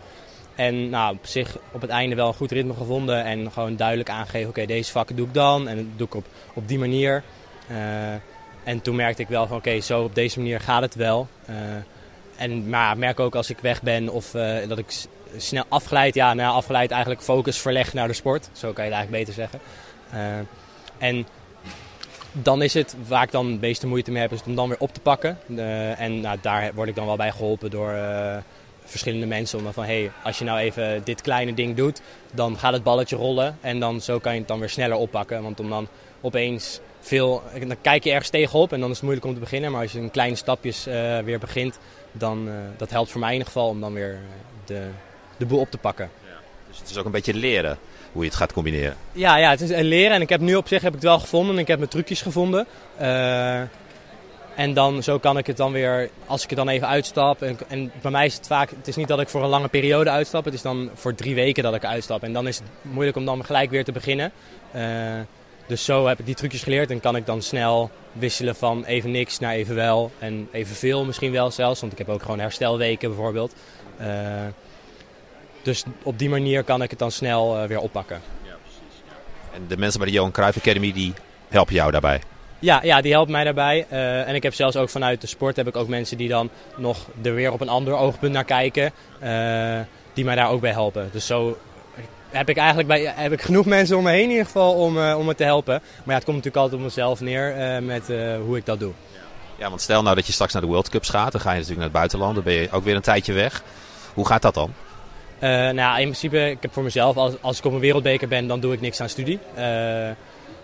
En 0.54 0.88
nou, 0.88 1.14
op 1.14 1.26
zich 1.26 1.58
op 1.72 1.80
het 1.80 1.90
einde 1.90 2.16
wel 2.16 2.28
een 2.28 2.34
goed 2.34 2.50
ritme 2.50 2.74
gevonden. 2.74 3.24
En 3.24 3.52
gewoon 3.52 3.76
duidelijk 3.76 4.10
aangegeven, 4.10 4.48
oké, 4.48 4.66
deze 4.66 4.92
vakken 4.92 5.16
doe 5.16 5.26
ik 5.26 5.34
dan. 5.34 5.68
En 5.68 5.76
dat 5.76 5.86
doe 5.96 6.06
ik 6.06 6.14
op, 6.14 6.26
op 6.54 6.68
die 6.68 6.78
manier. 6.78 7.22
Uh, 7.70 7.76
en 8.64 8.82
toen 8.82 8.96
merkte 8.96 9.22
ik 9.22 9.28
wel 9.28 9.46
van, 9.46 9.56
oké, 9.56 9.80
zo 9.80 10.02
op 10.02 10.14
deze 10.14 10.38
manier 10.38 10.60
gaat 10.60 10.82
het 10.82 10.94
wel. 10.94 11.28
Uh, 11.50 11.56
en 12.36 12.68
maar 12.68 12.98
merk 12.98 13.20
ook 13.20 13.34
als 13.34 13.50
ik 13.50 13.58
weg 13.58 13.82
ben 13.82 14.08
of 14.08 14.30
dat 14.68 14.78
ik 14.78 14.86
snel 15.36 15.64
afgeleid, 15.68 16.14
ja, 16.14 16.34
nou 16.34 16.54
afgeleid 16.54 16.90
eigenlijk 16.90 17.22
focus 17.22 17.58
verleg 17.58 17.92
naar 17.92 18.08
de 18.08 18.14
sport. 18.14 18.48
Zo 18.52 18.72
kan 18.72 18.84
je 18.84 18.90
het 18.90 18.98
eigenlijk 18.98 19.26
beter 19.26 19.34
zeggen. 19.34 19.60
en 20.98 21.26
dan 22.32 22.62
is 22.62 22.74
het 22.74 22.96
waar 23.06 23.22
ik 23.22 23.30
dan 23.30 23.52
de 23.52 23.58
meeste 23.60 23.86
moeite 23.86 24.10
mee 24.10 24.20
heb, 24.20 24.32
is 24.32 24.42
om 24.42 24.54
dan 24.54 24.68
weer 24.68 24.78
op 24.80 24.94
te 24.94 25.00
pakken. 25.00 25.38
Uh, 25.46 26.00
en 26.00 26.20
nou, 26.20 26.38
daar 26.40 26.74
word 26.74 26.88
ik 26.88 26.94
dan 26.94 27.06
wel 27.06 27.16
bij 27.16 27.30
geholpen 27.30 27.70
door 27.70 27.92
uh, 27.92 28.36
verschillende 28.84 29.26
mensen. 29.26 29.58
Om 29.58 29.72
van, 29.72 29.84
hey, 29.84 30.10
als 30.22 30.38
je 30.38 30.44
nou 30.44 30.58
even 30.58 31.00
dit 31.04 31.20
kleine 31.20 31.54
ding 31.54 31.76
doet, 31.76 32.00
dan 32.34 32.58
gaat 32.58 32.72
het 32.72 32.82
balletje 32.82 33.16
rollen. 33.16 33.58
En 33.60 33.80
dan 33.80 34.00
zo 34.00 34.18
kan 34.18 34.32
je 34.32 34.38
het 34.38 34.48
dan 34.48 34.58
weer 34.58 34.68
sneller 34.68 34.96
oppakken. 34.96 35.42
Want 35.42 35.60
om 35.60 35.68
dan 35.68 35.88
opeens 36.20 36.80
veel, 37.00 37.42
dan 37.66 37.80
kijk 37.80 38.04
je 38.04 38.10
ergens 38.10 38.30
tegenop 38.30 38.72
en 38.72 38.80
dan 38.80 38.88
is 38.88 38.94
het 38.94 39.04
moeilijk 39.04 39.26
om 39.26 39.34
te 39.34 39.40
beginnen. 39.40 39.72
Maar 39.72 39.82
als 39.82 39.92
je 39.92 39.98
in 39.98 40.10
kleine 40.10 40.36
stapjes 40.36 40.86
uh, 40.86 41.18
weer 41.18 41.38
begint, 41.38 41.78
dan 42.12 42.48
dat 42.76 42.90
helpt 42.90 43.10
voor 43.10 43.20
mij 43.20 43.28
in 43.28 43.36
ieder 43.36 43.52
geval 43.52 43.68
om 43.68 43.80
dan 43.80 43.92
weer 43.92 44.18
de, 44.64 44.88
de 45.36 45.46
boel 45.46 45.60
op 45.60 45.70
te 45.70 45.78
pakken. 45.78 46.10
Dus 46.78 46.88
het 46.88 46.90
is 46.90 46.96
ook 46.96 47.04
een 47.04 47.10
beetje 47.10 47.34
leren 47.34 47.78
hoe 48.12 48.22
je 48.22 48.28
het 48.28 48.38
gaat 48.38 48.52
combineren. 48.52 48.96
Ja, 49.12 49.36
ja 49.36 49.50
het 49.50 49.60
is 49.60 49.70
leren. 49.70 50.12
En 50.12 50.20
ik 50.20 50.28
heb 50.28 50.40
nu 50.40 50.54
op 50.54 50.68
zich 50.68 50.82
heb 50.82 50.88
ik 50.88 51.00
het 51.00 51.08
wel 51.08 51.18
gevonden. 51.18 51.58
Ik 51.58 51.68
heb 51.68 51.78
mijn 51.78 51.90
trucjes 51.90 52.22
gevonden. 52.22 52.66
Uh, 53.00 53.60
en 54.54 54.74
dan 54.74 55.02
zo 55.02 55.18
kan 55.18 55.38
ik 55.38 55.46
het 55.46 55.56
dan 55.56 55.72
weer, 55.72 56.10
als 56.26 56.42
ik 56.42 56.48
het 56.48 56.58
dan 56.58 56.68
even 56.68 56.88
uitstap. 56.88 57.42
En, 57.42 57.58
en, 57.68 57.92
bij 58.00 58.10
mij 58.10 58.26
is 58.26 58.34
het 58.34 58.46
vaak, 58.46 58.70
het 58.70 58.88
is 58.88 58.96
niet 58.96 59.08
dat 59.08 59.20
ik 59.20 59.28
voor 59.28 59.42
een 59.42 59.48
lange 59.48 59.68
periode 59.68 60.10
uitstap. 60.10 60.44
Het 60.44 60.54
is 60.54 60.62
dan 60.62 60.90
voor 60.94 61.14
drie 61.14 61.34
weken 61.34 61.62
dat 61.62 61.74
ik 61.74 61.84
uitstap. 61.84 62.22
En 62.22 62.32
dan 62.32 62.46
is 62.46 62.56
het 62.56 62.66
moeilijk 62.82 63.16
om 63.16 63.24
dan 63.24 63.44
gelijk 63.44 63.70
weer 63.70 63.84
te 63.84 63.92
beginnen. 63.92 64.32
Uh, 64.74 64.82
dus 65.66 65.84
zo 65.84 66.06
heb 66.06 66.18
ik 66.18 66.26
die 66.26 66.34
trucjes 66.34 66.62
geleerd 66.62 66.90
en 66.90 67.00
kan 67.00 67.16
ik 67.16 67.26
dan 67.26 67.42
snel 67.42 67.90
wisselen 68.12 68.56
van 68.56 68.84
even 68.84 69.10
niks 69.10 69.38
naar 69.38 69.52
even 69.52 69.74
wel. 69.74 70.10
En 70.18 70.48
even 70.52 70.76
veel 70.76 71.04
misschien 71.04 71.32
wel 71.32 71.50
zelfs, 71.50 71.80
want 71.80 71.92
ik 71.92 71.98
heb 71.98 72.08
ook 72.08 72.22
gewoon 72.22 72.40
herstelweken 72.40 73.08
bijvoorbeeld. 73.08 73.54
Uh, 74.00 74.06
dus 75.62 75.84
op 76.02 76.18
die 76.18 76.28
manier 76.28 76.64
kan 76.64 76.82
ik 76.82 76.90
het 76.90 76.98
dan 76.98 77.10
snel 77.10 77.62
uh, 77.62 77.68
weer 77.68 77.80
oppakken. 77.80 78.20
Ja, 78.42 78.56
precies. 78.62 79.02
Ja. 79.06 79.56
En 79.56 79.64
de 79.68 79.76
mensen 79.76 80.00
bij 80.00 80.08
de 80.08 80.14
Johan 80.14 80.30
Cruijff 80.30 80.58
Academy 80.58 80.92
die 80.92 81.12
helpen 81.48 81.74
jou 81.74 81.90
daarbij? 81.90 82.20
Ja, 82.58 82.80
ja, 82.82 83.00
die 83.00 83.12
helpen 83.12 83.32
mij 83.32 83.44
daarbij. 83.44 83.86
Uh, 83.92 84.28
en 84.28 84.34
ik 84.34 84.42
heb 84.42 84.54
zelfs 84.54 84.76
ook 84.76 84.88
vanuit 84.88 85.20
de 85.20 85.26
sport 85.26 85.56
heb 85.56 85.66
ik 85.66 85.76
ook 85.76 85.88
mensen 85.88 86.16
die 86.16 86.28
dan 86.28 86.50
nog 86.76 87.06
er 87.22 87.34
weer 87.34 87.52
op 87.52 87.60
een 87.60 87.68
ander 87.68 87.94
oogpunt 87.94 88.32
naar 88.32 88.44
kijken. 88.44 88.92
Uh, 89.22 89.80
die 90.12 90.24
mij 90.24 90.34
daar 90.34 90.50
ook 90.50 90.60
bij 90.60 90.72
helpen. 90.72 91.08
Dus 91.12 91.26
zo 91.26 91.58
heb 92.30 92.48
ik 92.48 92.56
eigenlijk 92.56 92.88
bij, 92.88 93.12
heb 93.16 93.32
ik 93.32 93.42
genoeg 93.42 93.66
mensen 93.66 93.96
om 93.96 94.02
me 94.02 94.10
heen 94.10 94.22
in 94.22 94.30
ieder 94.30 94.44
geval 94.44 94.72
om, 94.74 94.98
om 94.98 95.26
me 95.26 95.34
te 95.34 95.44
helpen. 95.44 95.74
Maar 95.74 96.04
ja, 96.06 96.14
het 96.14 96.24
komt 96.24 96.36
natuurlijk 96.36 96.62
altijd 96.62 96.80
op 96.80 96.86
mezelf 96.86 97.20
neer 97.20 97.82
met 97.82 98.06
hoe 98.44 98.56
ik 98.56 98.66
dat 98.66 98.80
doe. 98.80 98.92
Ja, 99.58 99.68
want 99.68 99.80
stel 99.80 100.02
nou 100.02 100.16
dat 100.16 100.26
je 100.26 100.32
straks 100.32 100.52
naar 100.52 100.62
de 100.62 100.68
World 100.68 100.88
Cups 100.88 101.08
gaat. 101.08 101.32
Dan 101.32 101.40
ga 101.40 101.50
je 101.50 101.54
natuurlijk 101.54 101.80
naar 101.80 101.88
het 101.88 101.98
buitenland. 101.98 102.34
Dan 102.34 102.44
ben 102.44 102.52
je 102.52 102.68
ook 102.70 102.84
weer 102.84 102.96
een 102.96 103.02
tijdje 103.02 103.32
weg. 103.32 103.62
Hoe 104.14 104.26
gaat 104.26 104.42
dat 104.42 104.54
dan? 104.54 104.72
Uh, 105.40 105.70
nou, 105.70 105.96
in 105.96 106.02
principe, 106.02 106.50
ik 106.50 106.58
heb 106.60 106.72
voor 106.72 106.82
mezelf, 106.82 107.16
als, 107.16 107.34
als 107.40 107.58
ik 107.58 107.64
op 107.64 107.72
een 107.72 107.78
wereldbeker 107.78 108.28
ben, 108.28 108.46
dan 108.46 108.60
doe 108.60 108.72
ik 108.72 108.80
niks 108.80 109.00
aan 109.00 109.08
studie. 109.08 109.38
Uh, 109.54 109.60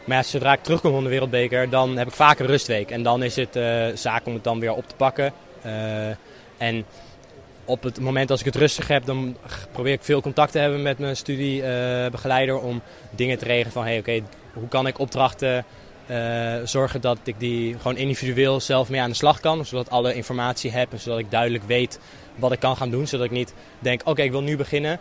maar 0.04 0.16
ja, 0.16 0.22
zodra 0.22 0.52
ik 0.52 0.62
terugkom 0.62 0.92
van 0.92 1.02
de 1.02 1.08
wereldbeker, 1.08 1.70
dan 1.70 1.96
heb 1.96 2.06
ik 2.06 2.12
vaak 2.12 2.38
een 2.38 2.46
rustweek. 2.46 2.90
En 2.90 3.02
dan 3.02 3.22
is 3.22 3.36
het 3.36 3.56
uh, 3.56 3.86
zaak 3.94 4.26
om 4.26 4.34
het 4.34 4.44
dan 4.44 4.60
weer 4.60 4.72
op 4.72 4.88
te 4.88 4.94
pakken. 4.94 5.32
en 6.58 6.84
op 7.64 7.82
het 7.82 8.00
moment 8.00 8.30
als 8.30 8.40
ik 8.40 8.46
het 8.46 8.56
rustig 8.56 8.88
heb, 8.88 9.04
dan 9.04 9.36
probeer 9.72 9.92
ik 9.92 10.02
veel 10.02 10.20
contact 10.20 10.52
te 10.52 10.58
hebben 10.58 10.82
met 10.82 10.98
mijn 10.98 11.16
studiebegeleider 11.16 12.58
om 12.60 12.82
dingen 13.10 13.38
te 13.38 13.44
regelen 13.44 13.72
van, 13.72 13.84
hey, 13.84 13.98
oké, 13.98 14.20
hoe 14.52 14.68
kan 14.68 14.86
ik 14.86 14.98
opdrachten 14.98 15.64
zorgen 16.64 17.00
dat 17.00 17.18
ik 17.24 17.34
die 17.38 17.76
gewoon 17.76 17.96
individueel 17.96 18.60
zelf 18.60 18.88
mee 18.88 19.00
aan 19.00 19.10
de 19.10 19.16
slag 19.16 19.40
kan. 19.40 19.66
Zodat 19.66 19.86
ik 19.86 19.92
alle 19.92 20.14
informatie 20.14 20.70
heb 20.70 20.92
en 20.92 21.00
zodat 21.00 21.18
ik 21.18 21.30
duidelijk 21.30 21.64
weet 21.64 21.98
wat 22.34 22.52
ik 22.52 22.60
kan 22.60 22.76
gaan 22.76 22.90
doen. 22.90 23.06
Zodat 23.06 23.26
ik 23.26 23.32
niet 23.32 23.54
denk, 23.78 24.00
oké, 24.04 24.22
ik 24.22 24.30
wil 24.30 24.42
nu 24.42 24.56
beginnen. 24.56 24.98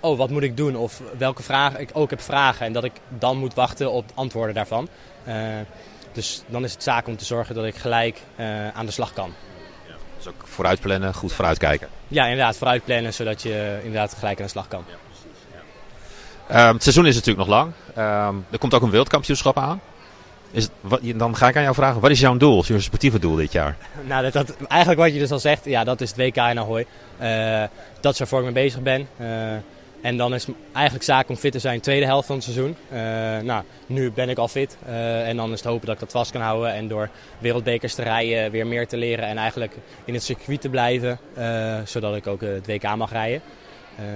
Oh, 0.00 0.18
wat 0.18 0.30
moet 0.30 0.42
ik 0.42 0.56
doen? 0.56 0.76
Of 0.76 1.02
welke 1.18 1.42
vragen 1.42 1.80
ik 1.80 1.90
ook 1.92 2.10
heb 2.10 2.20
vragen. 2.20 2.66
En 2.66 2.72
dat 2.72 2.84
ik 2.84 2.92
dan 3.08 3.36
moet 3.36 3.54
wachten 3.54 3.92
op 3.92 4.04
antwoorden 4.14 4.54
daarvan. 4.54 4.88
Uh, 5.28 5.34
dus 6.12 6.42
dan 6.46 6.64
is 6.64 6.72
het 6.72 6.82
zaak 6.82 7.06
om 7.06 7.16
te 7.16 7.24
zorgen 7.24 7.54
dat 7.54 7.64
ik 7.64 7.76
gelijk 7.76 8.20
uh, 8.36 8.68
aan 8.68 8.86
de 8.86 8.92
slag 8.92 9.12
kan. 9.12 9.34
Ja, 9.86 9.94
dus 10.16 10.26
ook 10.26 10.42
vooruitplannen, 10.44 11.14
goed 11.14 11.32
vooruitkijken. 11.32 11.88
Ja, 12.08 12.24
inderdaad, 12.24 12.56
vooruitplannen 12.56 13.14
zodat 13.14 13.42
je 13.42 13.78
inderdaad 13.78 14.14
gelijk 14.18 14.38
aan 14.38 14.44
de 14.44 14.50
slag 14.50 14.68
kan. 14.68 14.84
Ja, 14.88 14.94
precies, 15.06 15.40
ja. 16.48 16.68
Um, 16.68 16.74
het 16.74 16.82
seizoen 16.82 17.06
is 17.06 17.14
natuurlijk 17.14 17.48
nog 17.48 17.56
lang. 17.56 17.72
Um, 17.98 18.46
er 18.50 18.58
komt 18.58 18.74
ook 18.74 18.82
een 18.82 18.90
wereldkampioenschap 18.90 19.58
aan. 19.58 19.80
Is 20.50 20.68
wat, 20.80 21.00
dan 21.14 21.36
ga 21.36 21.48
ik 21.48 21.56
aan 21.56 21.62
jou 21.62 21.74
vragen, 21.74 22.00
wat 22.00 22.10
is 22.10 22.20
jouw 22.20 22.36
doel, 22.36 22.64
je 22.66 22.80
sportieve 22.80 23.18
doel 23.18 23.36
dit 23.36 23.52
jaar? 23.52 23.76
Nou, 24.08 24.30
dat, 24.30 24.56
eigenlijk 24.68 25.00
wat 25.00 25.12
je 25.12 25.18
dus 25.18 25.30
al 25.30 25.38
zegt, 25.38 25.64
ja, 25.64 25.84
dat 25.84 26.00
is 26.00 26.08
het 26.08 26.18
WK 26.18 26.36
in 26.36 26.58
Ahoy. 26.58 26.86
Uh, 27.22 27.62
dat 28.00 28.12
is 28.12 28.18
waarvoor 28.18 28.38
ik 28.38 28.44
mee 28.44 28.64
bezig 28.64 28.80
ben. 28.82 29.08
Uh, 29.20 29.52
en 30.00 30.16
dan 30.16 30.34
is 30.34 30.46
het 30.46 30.54
eigenlijk 30.72 31.04
zaak 31.04 31.28
om 31.28 31.36
fit 31.36 31.52
te 31.52 31.58
zijn 31.58 31.80
tweede 31.80 32.06
helft 32.06 32.26
van 32.26 32.34
het 32.34 32.44
seizoen. 32.44 32.76
Uh, 32.92 32.98
nou, 33.38 33.64
nu 33.86 34.10
ben 34.12 34.28
ik 34.28 34.38
al 34.38 34.48
fit. 34.48 34.76
en 35.24 35.36
dan 35.36 35.52
is 35.52 35.58
het 35.58 35.68
hopen 35.68 35.86
dat 35.86 35.94
ik 35.94 36.00
dat 36.00 36.10
vast 36.10 36.32
kan 36.32 36.40
houden. 36.40 36.74
En 36.74 36.88
door 36.88 37.08
wereldbekers 37.38 37.94
te 37.94 38.02
rijden 38.02 38.50
weer 38.50 38.66
meer 38.66 38.86
te 38.86 38.96
leren. 38.96 39.24
En 39.24 39.36
eigenlijk 39.36 39.74
in 40.04 40.14
het 40.14 40.22
circuit 40.22 40.60
te 40.60 40.68
blijven. 40.68 41.18
zodat 41.84 42.16
ik 42.16 42.26
ook 42.26 42.40
het 42.40 42.66
WK 42.66 42.96
mag 42.96 43.12
rijden. 43.12 43.42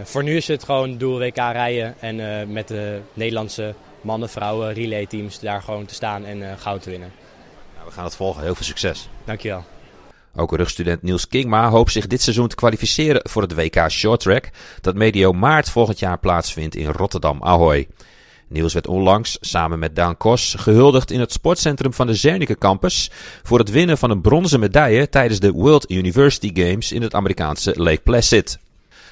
voor 0.02 0.22
nu 0.22 0.36
is 0.36 0.48
het 0.48 0.64
gewoon 0.64 0.98
doel 0.98 1.18
WK 1.18 1.36
rijden. 1.36 1.94
En 2.00 2.52
met 2.52 2.68
de 2.68 3.00
Nederlandse 3.14 3.74
mannen, 4.04 4.28
vrouwen, 4.28 4.72
relay 4.72 5.06
teams 5.06 5.40
daar 5.40 5.62
gewoon 5.62 5.84
te 5.84 5.94
staan 5.94 6.24
en 6.24 6.38
uh, 6.38 6.52
goud 6.58 6.82
te 6.82 6.90
winnen. 6.90 7.12
Nou, 7.74 7.86
we 7.86 7.92
gaan 7.92 8.04
het 8.04 8.16
volgen. 8.16 8.42
Heel 8.42 8.54
veel 8.54 8.64
succes. 8.64 9.08
Dankjewel. 9.24 9.64
Ook 10.36 10.56
rugstudent 10.56 11.02
Niels 11.02 11.28
Kingma 11.28 11.68
hoopt 11.68 11.92
zich 11.92 12.06
dit 12.06 12.22
seizoen 12.22 12.48
te 12.48 12.54
kwalificeren 12.54 13.28
voor 13.30 13.42
het 13.42 13.54
WK 13.54 13.88
Short 13.88 14.20
Track 14.20 14.50
dat 14.80 14.94
medio 14.94 15.32
maart 15.32 15.70
volgend 15.70 15.98
jaar 15.98 16.18
plaatsvindt 16.18 16.74
in 16.74 16.86
Rotterdam 16.86 17.42
Ahoy. 17.42 17.88
Niels 18.48 18.72
werd 18.72 18.86
onlangs 18.86 19.38
samen 19.40 19.78
met 19.78 19.96
Daan 19.96 20.16
Kos 20.16 20.54
gehuldigd 20.58 21.10
in 21.10 21.20
het 21.20 21.32
sportcentrum 21.32 21.92
van 21.92 22.06
de 22.06 22.14
Zernike 22.14 22.58
campus 22.58 23.10
voor 23.42 23.58
het 23.58 23.70
winnen 23.70 23.98
van 23.98 24.10
een 24.10 24.20
bronzen 24.20 24.60
medaille 24.60 25.08
tijdens 25.08 25.40
de 25.40 25.50
World 25.50 25.90
University 25.90 26.50
Games 26.54 26.92
in 26.92 27.02
het 27.02 27.14
Amerikaanse 27.14 27.74
Lake 27.76 28.00
Placid. 28.02 28.58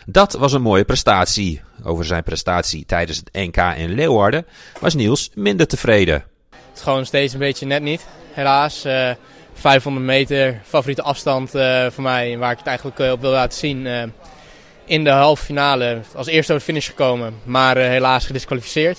Dat 0.07 0.33
was 0.33 0.53
een 0.53 0.63
mooie 0.63 0.85
prestatie. 0.85 1.61
Over 1.85 2.05
zijn 2.05 2.23
prestatie 2.23 2.85
tijdens 2.87 3.19
het 3.19 3.33
NK 3.33 3.57
in 3.57 3.95
Leeuwarden 3.95 4.47
was 4.81 4.95
Niels 4.95 5.31
minder 5.35 5.67
tevreden. 5.67 6.15
Het 6.51 6.77
is 6.77 6.83
gewoon 6.83 7.07
steeds 7.07 7.33
een 7.33 7.39
beetje 7.39 7.67
net 7.67 7.83
niet, 7.83 8.07
helaas. 8.33 8.87
Uh, 8.87 9.11
500 9.55 10.07
meter, 10.07 10.61
favoriete 10.65 11.03
afstand 11.03 11.55
uh, 11.55 11.87
voor 11.91 12.03
mij, 12.03 12.39
waar 12.39 12.53
ik 12.53 12.59
het 12.59 12.67
eigenlijk 12.67 12.99
uh, 12.99 13.11
op 13.11 13.21
wil 13.21 13.31
laten 13.31 13.59
zien. 13.59 14.13
In 14.85 15.05
de 15.05 15.11
halve 15.11 15.45
finale 15.45 16.01
als 16.15 16.27
eerste 16.27 16.53
over 16.53 16.67
de 16.67 16.73
finish 16.73 16.89
gekomen, 16.89 17.35
maar 17.45 17.77
helaas 17.77 18.27
gedisqualificeerd. 18.27 18.99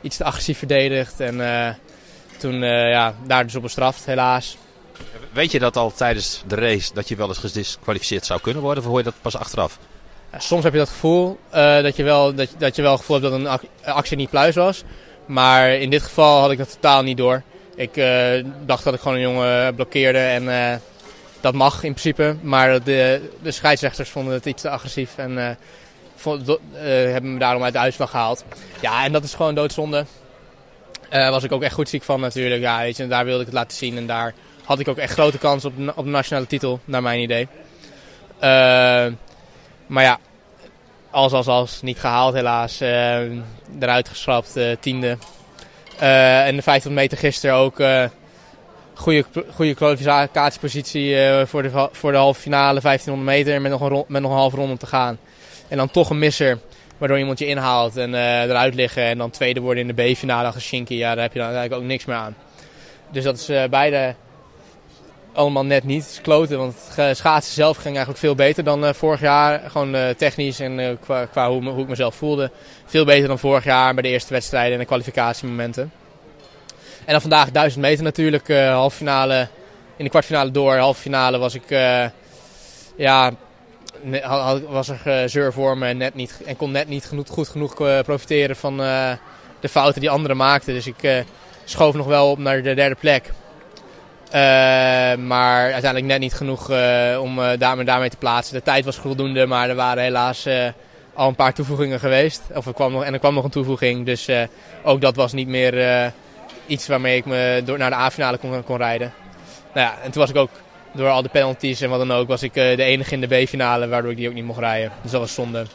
Iets 0.00 0.16
te 0.16 0.24
agressief 0.24 0.58
verdedigd 0.58 1.20
en 1.20 1.76
toen 2.38 2.60
ja, 2.64 3.14
daar 3.26 3.44
dus 3.44 3.54
op 3.54 3.62
bestraft, 3.62 4.04
helaas. 4.04 4.56
Weet 5.32 5.52
je 5.52 5.58
dat 5.58 5.76
al 5.76 5.92
tijdens 5.92 6.42
de 6.46 6.54
race 6.54 6.94
dat 6.94 7.08
je 7.08 7.16
wel 7.16 7.28
eens 7.28 7.38
gedisqualificeerd 7.38 8.26
zou 8.26 8.40
kunnen 8.40 8.62
worden, 8.62 8.82
of 8.82 8.88
hoor 8.88 8.98
je 8.98 9.04
dat 9.04 9.14
pas 9.22 9.36
achteraf? 9.36 9.78
Soms 10.38 10.64
heb 10.64 10.72
je 10.72 10.78
dat 10.78 10.88
gevoel 10.88 11.38
dat, 11.82 11.96
je 11.96 12.02
wel, 12.02 12.34
dat, 12.34 12.48
dat 12.58 12.76
je 12.76 12.82
wel 12.82 12.90
het 12.90 13.00
gevoel 13.00 13.20
hebt 13.20 13.30
dat 13.30 13.40
een 13.40 13.92
actie 13.92 14.16
niet 14.16 14.30
pluis 14.30 14.54
was. 14.54 14.82
Maar 15.26 15.70
in 15.70 15.90
dit 15.90 16.02
geval 16.02 16.40
had 16.40 16.50
ik 16.50 16.58
dat 16.58 16.72
totaal 16.72 17.02
niet 17.02 17.16
door. 17.16 17.42
Ik 17.74 17.96
uh, 17.96 18.44
dacht 18.66 18.84
dat 18.84 18.94
ik 18.94 19.00
gewoon 19.00 19.16
een 19.16 19.22
jongen 19.22 19.74
blokkeerde 19.74 20.18
en 20.18 20.80
dat 21.40 21.54
mag 21.54 21.74
in 21.74 21.94
principe. 21.94 22.36
Maar 22.42 22.82
de, 22.82 23.30
de 23.42 23.50
scheidsrechters 23.50 24.10
vonden 24.10 24.34
het 24.34 24.46
iets 24.46 24.62
te 24.62 24.70
agressief 24.70 25.16
en 25.16 25.58
hebben 26.82 27.32
me 27.32 27.38
daarom 27.38 27.62
uit 27.62 27.72
de 27.72 27.78
uitslag 27.78 28.10
gehaald. 28.10 28.44
Ja, 28.80 29.04
en 29.04 29.12
dat 29.12 29.24
is 29.24 29.34
gewoon 29.34 29.54
doodzonde. 29.54 30.04
Daar 31.10 31.30
was 31.30 31.44
ik 31.44 31.52
ook 31.52 31.62
echt 31.62 31.74
goed 31.74 31.88
ziek 31.88 32.02
van 32.02 32.20
natuurlijk. 32.20 32.60
Ja, 32.60 32.80
weet 32.80 32.96
je, 32.96 33.06
daar 33.06 33.24
wilde 33.24 33.40
ik 33.40 33.46
het 33.46 33.54
laten 33.54 33.76
zien 33.76 33.96
en 33.96 34.06
daar 34.06 34.34
had 34.64 34.78
ik 34.78 34.88
ook 34.88 34.98
echt 34.98 35.12
grote 35.12 35.38
kans 35.38 35.64
op, 35.64 35.72
op 35.94 36.04
de 36.04 36.10
nationale 36.10 36.46
titel, 36.46 36.80
naar 36.84 37.02
mijn 37.02 37.20
idee. 37.20 37.48
Maar 39.90 40.04
ja, 40.04 40.18
als, 41.10 41.32
als, 41.32 41.46
als, 41.46 41.82
niet 41.82 41.98
gehaald 41.98 42.34
helaas. 42.34 42.80
eruit 43.80 44.08
geschrapt, 44.08 44.58
tiende. 44.80 45.18
Uh, 46.02 46.46
en 46.46 46.56
de 46.56 46.62
500 46.62 47.02
meter 47.02 47.18
gisteren 47.18 47.56
ook 47.56 47.76
goede, 48.94 49.24
goede 49.54 49.74
kwalificatiepositie 49.74 51.16
voor, 51.44 51.62
de, 51.62 51.88
voor 51.92 52.12
de 52.12 52.18
halve 52.18 52.40
finale 52.40 52.80
1500 52.80 53.36
meter 53.36 53.60
met 53.60 53.70
nog, 53.70 53.80
een, 53.80 54.04
met 54.08 54.22
nog 54.22 54.30
een 54.30 54.36
halve 54.36 54.56
ronde 54.56 54.76
te 54.76 54.86
gaan. 54.86 55.18
En 55.68 55.76
dan 55.76 55.90
toch 55.90 56.10
een 56.10 56.18
misser, 56.18 56.58
waardoor 56.98 57.18
iemand 57.18 57.38
je 57.38 57.46
inhaalt 57.46 57.96
en 57.96 58.14
eruit 58.14 58.74
liggen. 58.74 59.02
En 59.02 59.18
dan 59.18 59.30
tweede 59.30 59.60
worden 59.60 59.88
in 59.88 59.94
de 59.94 60.12
B-finale 60.12 60.46
achter 60.46 60.62
Shinky. 60.62 60.94
Ja, 60.94 61.14
daar 61.14 61.22
heb 61.22 61.32
je 61.32 61.38
dan 61.38 61.48
eigenlijk 61.48 61.82
ook 61.82 61.88
niks 61.88 62.04
meer 62.04 62.16
aan. 62.16 62.36
Dus 63.10 63.24
dat 63.24 63.36
is 63.36 63.68
beide 63.70 64.14
allemaal 65.40 65.64
net 65.64 65.84
niet. 65.84 66.06
Het 66.06 66.20
kloten, 66.22 66.58
want 66.58 66.74
schaatsen 67.12 67.54
zelf 67.54 67.76
ging 67.76 67.88
eigenlijk 67.88 68.18
veel 68.18 68.34
beter 68.34 68.64
dan 68.64 68.94
vorig 68.94 69.20
jaar. 69.20 69.70
Gewoon 69.70 70.14
technisch 70.16 70.60
en 70.60 70.98
qua, 71.00 71.24
qua 71.24 71.50
hoe, 71.50 71.68
hoe, 71.68 71.82
ik 71.82 71.88
mezelf 71.88 72.14
voelde. 72.14 72.50
Veel 72.86 73.04
beter 73.04 73.28
dan 73.28 73.38
vorig 73.38 73.64
jaar 73.64 73.94
bij 73.94 74.02
de 74.02 74.08
eerste 74.08 74.32
wedstrijden 74.32 74.72
en 74.72 74.78
de 74.78 74.84
kwalificatiemomenten. 74.84 75.92
En 77.04 77.12
dan 77.12 77.20
vandaag 77.20 77.50
1000 77.50 77.82
meter 77.82 78.04
natuurlijk. 78.04 78.48
Uh, 78.48 78.72
halve 78.72 78.96
finale, 78.96 79.48
in 79.96 80.04
de 80.04 80.10
kwartfinale 80.10 80.50
door. 80.50 80.76
Halve 80.76 81.00
finale 81.00 81.38
was 81.38 81.54
ik, 81.54 81.68
ja, 82.96 83.32
was 84.68 84.88
er 84.88 84.98
gezeur 84.98 85.52
voor 85.52 85.78
me 85.78 85.86
en, 85.86 85.96
net 85.96 86.14
niet, 86.14 86.40
en 86.46 86.56
kon 86.56 86.70
net 86.70 86.88
niet 86.88 87.04
genoeg, 87.04 87.28
goed 87.28 87.48
genoeg 87.48 87.74
profiteren 88.02 88.56
van 88.56 88.76
de 89.60 89.68
fouten 89.70 90.00
die 90.00 90.10
anderen 90.10 90.36
maakten. 90.36 90.74
Dus 90.74 90.86
ik 90.86 91.24
schoof 91.64 91.94
nog 91.94 92.06
wel 92.06 92.30
op 92.30 92.38
naar 92.38 92.62
de 92.62 92.74
derde 92.74 92.96
plek. 93.00 93.30
Uh, 94.30 94.36
maar 95.26 95.62
uiteindelijk 95.62 96.04
net 96.04 96.18
niet 96.18 96.34
genoeg 96.34 96.70
uh, 96.70 97.20
om 97.20 97.38
uh, 97.38 97.50
daarmee, 97.58 97.84
daarmee 97.84 98.10
te 98.10 98.16
plaatsen. 98.16 98.54
De 98.54 98.62
tijd 98.62 98.84
was 98.84 98.96
voldoende, 98.96 99.46
maar 99.46 99.68
er 99.68 99.74
waren 99.74 100.02
helaas 100.02 100.48
al 101.14 101.28
een 101.28 101.34
paar 101.34 101.54
toevoegingen 101.54 102.00
geweest. 102.00 102.42
Of 102.54 102.66
er 102.66 102.74
kwam 102.74 102.92
nog, 102.92 103.04
en 103.04 103.12
er 103.12 103.18
kwam 103.18 103.34
nog 103.34 103.44
een 103.44 103.50
toevoeging. 103.50 104.06
Dus 104.06 104.28
ook 104.82 105.00
dat 105.00 105.16
was 105.16 105.32
niet 105.32 105.48
meer 105.48 106.12
iets 106.66 106.86
waarmee 106.86 107.16
ik 107.16 107.24
me 107.24 107.62
door, 107.64 107.78
naar 107.78 107.90
de 107.90 107.96
A-finale 107.96 108.36
kon, 108.36 108.64
kon 108.64 108.76
rijden. 108.76 109.12
Nou 109.74 109.86
ja, 109.86 109.94
en 110.02 110.10
toen 110.10 110.20
was 110.20 110.30
ik 110.30 110.36
ook 110.36 110.50
door 110.92 111.08
al 111.08 111.22
de 111.22 111.28
penalties 111.28 111.80
en 111.80 111.90
wat 111.90 111.98
dan 111.98 112.12
ook, 112.12 112.28
was 112.28 112.42
ik 112.42 112.54
de 112.54 112.82
enige 112.82 113.14
in 113.14 113.20
de 113.20 113.42
B-finale 113.42 113.88
waardoor 113.88 114.10
ik 114.10 114.16
die 114.16 114.28
ook 114.28 114.34
niet 114.34 114.44
mocht 114.44 114.58
rijden. 114.58 114.92
Dus 115.02 115.10
dat 115.10 115.20
was 115.20 115.34
zonde. 115.34 115.66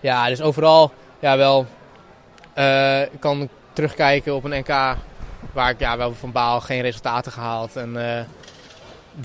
Ja, 0.00 0.28
dus 0.28 0.42
overal 0.42 0.92
ja, 1.18 1.36
wel 1.36 1.66
kan 3.18 3.48
terugkijken 3.72 4.34
op 4.34 4.44
een 4.44 4.58
NK 4.58 4.96
waar 5.52 5.70
ik 5.70 5.80
ja, 5.80 5.96
wel 5.96 6.14
van 6.14 6.32
baal 6.32 6.60
geen 6.60 6.80
resultaten 6.80 7.32
gehaald. 7.32 7.76
En, 7.76 7.96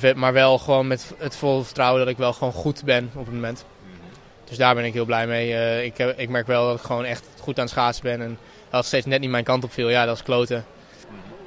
uh, 0.02 0.14
maar 0.14 0.34
wel 0.34 0.58
gewoon 0.58 0.88
met 0.88 1.14
het 1.18 1.36
volle 1.36 1.64
vertrouwen 1.64 2.00
dat 2.00 2.10
ik 2.10 2.18
wel 2.18 2.34
gewoon 2.34 2.54
goed 2.54 2.84
ben 2.84 3.12
op 3.14 3.26
het 3.26 3.34
moment. 3.34 3.66
Dus 4.44 4.58
daar 4.58 4.76
ben 4.76 4.86
ik 4.86 4.94
heel 4.94 5.06
blij 5.06 5.28
mee. 5.28 5.50
Uh, 5.50 5.84
ik, 5.84 5.98
heb, 5.98 6.20
ik 6.20 6.30
merk 6.30 6.48
wel 6.48 6.68
dat 6.68 6.78
ik 6.78 6.86
gewoon 6.86 7.06
echt 7.06 7.26
goed 7.40 7.58
aan 7.58 7.64
het 7.64 7.74
schaatsen 7.74 8.04
ben. 8.04 8.22
En 8.22 8.38
dat 8.70 8.86
steeds 8.86 9.06
net 9.06 9.20
niet 9.20 9.30
mijn 9.30 9.44
kant 9.44 9.64
op 9.64 9.72
viel. 9.72 9.90
Ja, 9.90 10.06
dat 10.06 10.16
is 10.16 10.24
kloten. 10.24 10.66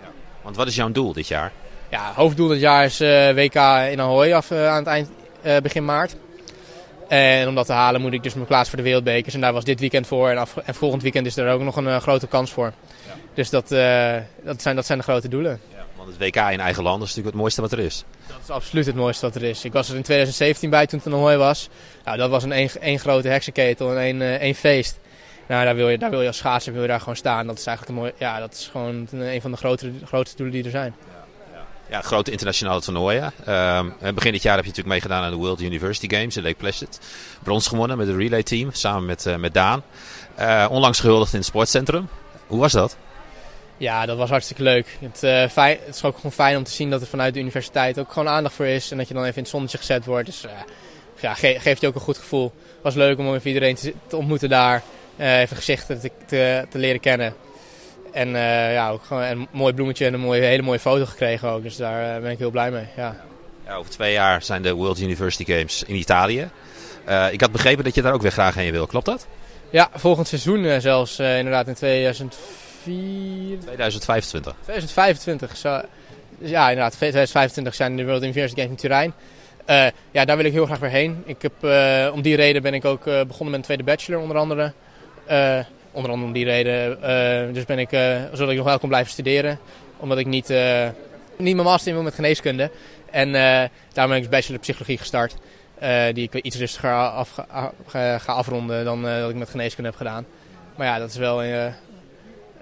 Ja. 0.01 0.09
Want 0.43 0.57
wat 0.57 0.67
is 0.67 0.75
jouw 0.75 0.93
doel 0.93 1.13
dit 1.13 1.29
jaar? 1.29 1.53
Ja, 1.89 2.13
hoofddoel 2.15 2.49
dit 2.49 2.61
jaar 2.61 2.85
is 2.85 3.01
uh, 3.01 3.31
WK 3.35 3.55
in 3.91 4.01
Ahoy 4.01 4.33
af, 4.33 4.53
aan 4.53 4.77
het 4.77 4.87
eind, 4.87 5.11
begin 5.63 5.85
maart. 5.85 6.17
En 7.13 7.49
om 7.49 7.55
dat 7.55 7.67
te 7.67 7.73
halen 7.73 8.01
moet 8.01 8.13
ik 8.13 8.23
dus 8.23 8.35
me 8.35 8.45
plaatsen 8.45 8.69
voor 8.69 8.79
de 8.79 8.85
wereldbekers. 8.85 9.35
En 9.35 9.41
daar 9.41 9.53
was 9.53 9.65
dit 9.65 9.81
weekend 9.81 10.07
voor. 10.07 10.29
En, 10.29 10.39
af, 10.39 10.57
en 10.57 10.75
volgend 10.75 11.03
weekend 11.03 11.27
is 11.27 11.37
er 11.37 11.53
ook 11.53 11.63
nog 11.63 11.77
een 11.77 12.01
grote 12.01 12.27
kans 12.27 12.51
voor. 12.51 12.73
Dus 13.35 13.51
dat, 13.51 13.73
uh, 13.73 14.15
dat, 14.45 14.63
zijn, 14.63 14.77
dat 14.77 14.87
zijn 14.87 14.99
de 14.99 15.05
grote 15.05 15.29
doelen. 15.29 15.61
Ja, 15.75 15.85
want 15.97 16.09
het 16.09 16.19
WK 16.19 16.37
in 16.37 16.61
eigen 16.61 16.83
land 16.83 16.97
is 16.97 17.09
natuurlijk 17.09 17.27
het 17.27 17.35
mooiste 17.35 17.61
wat 17.61 17.73
er 17.73 17.79
is. 17.79 18.05
Dat 18.27 18.37
is 18.43 18.51
absoluut 18.51 18.87
het 18.87 18.95
mooiste 18.95 19.27
wat 19.27 19.35
er 19.35 19.43
is. 19.43 19.65
Ik 19.65 19.73
was 19.73 19.89
er 19.89 19.97
in 19.97 20.03
2017 20.03 20.71
bij 20.71 20.87
toen 20.87 20.99
het 20.99 21.13
een 21.13 21.19
mooi 21.19 21.37
was. 21.37 21.69
Nou, 22.05 22.17
dat 22.17 22.31
was 22.31 22.43
een 22.43 22.71
één 22.81 22.99
grote 22.99 23.29
heksenketel 23.29 23.91
en 23.91 23.99
één, 23.99 24.21
uh, 24.21 24.35
één 24.35 24.55
feest. 24.55 24.99
Nou, 25.49 25.65
daar 25.65 25.75
wil, 25.75 25.89
je, 25.89 25.99
daar 25.99 26.11
wil 26.11 26.21
je 26.21 26.27
als 26.27 26.37
schaatser 26.37 26.73
wil 26.73 26.83
je 26.83 26.89
daar 26.89 26.99
gewoon 26.99 27.17
staan. 27.17 27.47
Dat 27.47 27.59
is 27.59 27.67
eigenlijk 27.67 27.99
een 27.99 28.05
mooi, 28.05 28.15
ja, 28.19 28.39
dat 28.39 28.53
is 28.53 28.69
gewoon 28.73 29.09
een 29.11 29.41
van 29.41 29.51
de 29.51 29.57
grote, 29.57 29.93
grootste 30.05 30.37
doelen 30.37 30.55
die 30.55 30.65
er 30.65 30.71
zijn. 30.71 30.95
Ja, 31.93 32.01
grote 32.01 32.31
internationale 32.31 32.81
toernooien. 32.81 33.33
Uh, 33.49 33.81
begin 34.15 34.33
dit 34.33 34.43
jaar 34.43 34.57
heb 34.57 34.65
je 34.65 34.71
natuurlijk 34.71 34.87
meegedaan 34.87 35.25
aan 35.25 35.31
de 35.31 35.37
World 35.37 35.61
University 35.61 36.15
Games 36.15 36.37
in 36.37 36.43
Lake 36.43 36.55
Placid. 36.55 37.01
Brons 37.43 37.67
gewonnen 37.67 37.99
met 37.99 38.07
het 38.07 38.17
relay 38.17 38.43
team 38.43 38.69
samen 38.73 39.05
met, 39.05 39.27
uh, 39.27 39.37
met 39.37 39.55
Daan. 39.55 39.83
Uh, 40.41 40.67
onlangs 40.71 41.01
gehuldigd 41.01 41.33
in 41.33 41.39
het 41.39 41.49
sportcentrum. 41.49 42.09
Hoe 42.47 42.61
was 42.61 42.73
dat? 42.73 42.97
Ja, 43.77 44.07
dat 44.07 44.17
was 44.17 44.31
hartstikke 44.31 44.63
leuk. 44.63 44.99
Het, 45.01 45.23
uh, 45.23 45.49
fijn, 45.49 45.79
het 45.85 45.95
is 45.95 46.05
ook 46.05 46.17
gewoon 46.17 46.33
fijn 46.33 46.57
om 46.57 46.65
te 46.65 46.71
zien 46.71 46.91
dat 46.91 47.01
er 47.01 47.07
vanuit 47.07 47.35
de 47.35 47.41
universiteit 47.41 47.99
ook 47.99 48.13
gewoon 48.13 48.29
aandacht 48.29 48.55
voor 48.55 48.67
is. 48.67 48.91
En 48.91 48.97
dat 48.97 49.09
je 49.09 49.15
dan 49.15 49.23
even 49.23 49.37
in 49.37 49.43
het 49.43 49.51
zonnetje 49.51 49.79
gezet 49.79 50.05
wordt. 50.05 50.27
Dus 50.27 50.45
ja, 51.21 51.35
ge 51.35 51.57
geeft 51.59 51.81
je 51.81 51.87
ook 51.87 51.95
een 51.95 52.01
goed 52.01 52.19
gevoel. 52.19 52.53
Het 52.75 52.83
was 52.83 52.95
leuk 52.95 53.19
om 53.19 53.35
even 53.35 53.49
iedereen 53.49 53.75
te, 53.75 53.95
te 54.07 54.17
ontmoeten 54.17 54.49
daar. 54.49 54.83
Even 55.19 55.57
gezichten 55.57 56.01
te, 56.01 56.11
te, 56.27 56.67
te, 56.71 56.79
leren 56.79 57.01
kennen. 57.01 57.35
En 58.13 58.29
ja, 58.73 58.91
ook 58.91 59.05
gewoon 59.05 59.23
een 59.23 59.49
mooi 59.51 59.75
bloemetje 59.75 60.07
en 60.07 60.15
een 60.15 60.21
mooie, 60.21 60.43
hele 60.43 60.63
mooie 60.63 60.79
foto 60.79 61.07
gekregen 61.07 61.49
ook. 61.49 61.63
Dus 61.63 61.77
daar 61.77 62.21
ben 62.21 62.31
ik 62.31 62.39
heel 62.39 62.51
blij 62.51 62.71
mee. 62.71 62.87
Ja. 62.97 63.17
ja. 63.67 63.75
over 63.75 63.91
twee 63.91 64.13
jaar 64.13 64.43
zijn 64.43 64.63
de 64.63 64.73
World 64.73 65.01
University 65.01 65.45
Games 65.45 65.83
in 65.83 65.95
Italië. 65.95 66.51
ik 67.31 67.41
had 67.41 67.53
begrepen 67.53 67.85
dat 67.85 67.95
je 67.95 68.03
daar 68.03 68.13
ook 68.13 68.23
weer 68.23 68.33
graag 68.33 68.55
heen 68.55 68.73
wil. 68.73 68.87
Klopt 68.87 69.07
dat? 69.07 69.27
Ja, 69.71 69.89
volgend 69.95 70.29
seizoen 70.29 70.81
zelfs 70.81 71.19
inderdaad 71.19 71.69
in 71.69 71.75
2004. 71.75 73.59
2025. 73.59 74.55
2025. 74.63 75.57
Zo, 75.57 75.81
ja, 76.39 76.69
inderdaad. 76.69 76.93
2025 76.93 77.75
zijn 77.75 77.97
de 77.97 78.05
World 78.05 78.23
University 78.23 78.61
Games 78.61 78.71
in 78.71 78.81
Turijn. 78.81 79.13
Uh, 79.67 79.87
ja, 80.11 80.25
daar 80.25 80.37
wil 80.37 80.45
ik 80.45 80.53
heel 80.53 80.67
graag 80.67 80.79
weer 80.79 80.91
heen. 80.91 81.23
Ik 81.27 81.43
heb, 81.43 81.53
om 82.13 82.23
die 82.23 82.37
reden 82.37 82.63
ben 82.63 82.75
ik 82.75 82.85
ook 82.85 83.05
begonnen 83.05 83.51
met 83.51 83.55
een 83.55 83.63
tweede 83.63 83.83
bachelor, 83.83 84.21
onder 84.21 84.37
andere. 84.37 84.73
Onder 85.93 86.11
andere 86.11 86.29
om 86.29 86.33
die 86.33 86.45
reden. 86.45 86.99
dus 87.55 87.65
ben 87.65 87.79
ik, 87.79 87.91
zodat 88.33 88.51
ik 88.51 88.57
nog 88.57 88.65
wel 88.65 88.79
kan 88.79 88.89
blijven 88.89 89.13
studeren. 89.13 89.59
Omdat 89.97 90.19
ik 90.19 90.27
niet, 90.27 90.49
niet 91.37 91.55
mijn 91.55 91.67
master 91.67 91.89
in 91.89 91.95
wil 91.95 92.03
met 92.03 92.15
geneeskunde. 92.15 92.71
En 93.11 93.33
daarom 93.33 94.13
ben 94.13 94.17
ik 94.17 94.23
dus 94.23 94.29
bachelor 94.29 94.61
psychologie 94.61 94.99
gestart. 94.99 95.35
die 96.13 96.31
ik 96.31 96.35
iets 96.35 96.57
rustiger 96.57 96.93
af, 96.93 97.35
ga, 97.87 98.21
afronden 98.27 98.85
dan 98.85 99.03
dat 99.03 99.31
ik 99.31 99.37
met 99.37 99.51
geneeskunde 99.51 99.89
heb 99.89 99.99
gedaan. 99.99 100.27
Maar 100.77 100.87
ja, 100.87 100.99
dat 100.99 101.11
is 101.11 101.17
wel 101.17 101.43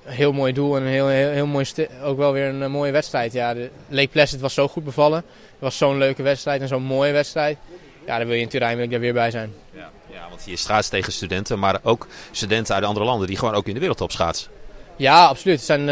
heel 0.04 0.32
mooi 0.32 0.52
doel 0.52 0.76
en 0.76 0.82
een 0.82 0.88
heel, 0.88 1.08
heel, 1.08 1.30
heel 1.30 1.46
mooi 1.46 1.66
ook 2.02 2.16
wel 2.16 2.32
weer 2.32 2.46
een, 2.46 2.70
mooie 2.70 2.92
wedstrijd. 2.92 3.32
Ja, 3.32 3.54
de 3.54 3.70
Lake 3.88 4.08
Placid 4.08 4.40
was 4.40 4.54
zo 4.54 4.68
goed 4.68 4.84
bevallen. 4.84 5.18
Het 5.18 5.58
was 5.58 5.76
zo'n 5.76 5.98
leuke 5.98 6.22
wedstrijd 6.22 6.60
en 6.60 6.68
zo'n 6.68 6.82
mooie 6.82 7.12
wedstrijd. 7.12 7.58
Ja, 8.06 8.18
dan 8.18 8.26
wil 8.26 8.36
je 8.36 8.42
in 8.42 8.48
Turijn 8.48 8.76
wil 8.76 8.84
ik 8.84 8.90
daar 8.90 9.00
weer 9.00 9.12
bij 9.12 9.30
zijn. 9.30 9.52
Ja, 9.72 9.90
ja 10.20 10.28
want 10.28 10.42
je 10.44 10.56
straat 10.56 10.90
tegen 10.90 11.12
studenten, 11.12 11.58
maar 11.58 11.78
ook 11.82 12.06
studenten 12.30 12.74
uit 12.74 12.84
andere 12.84 13.06
landen 13.06 13.26
die 13.26 13.36
gewoon 13.36 13.54
ook 13.54 13.66
in 13.66 13.74
de 13.74 13.80
wereldtop 13.80 14.12
schaatsen. 14.12 14.50
Ja, 14.96 15.24
absoluut. 15.24 15.56
Het 15.56 15.66
zijn, 15.66 15.88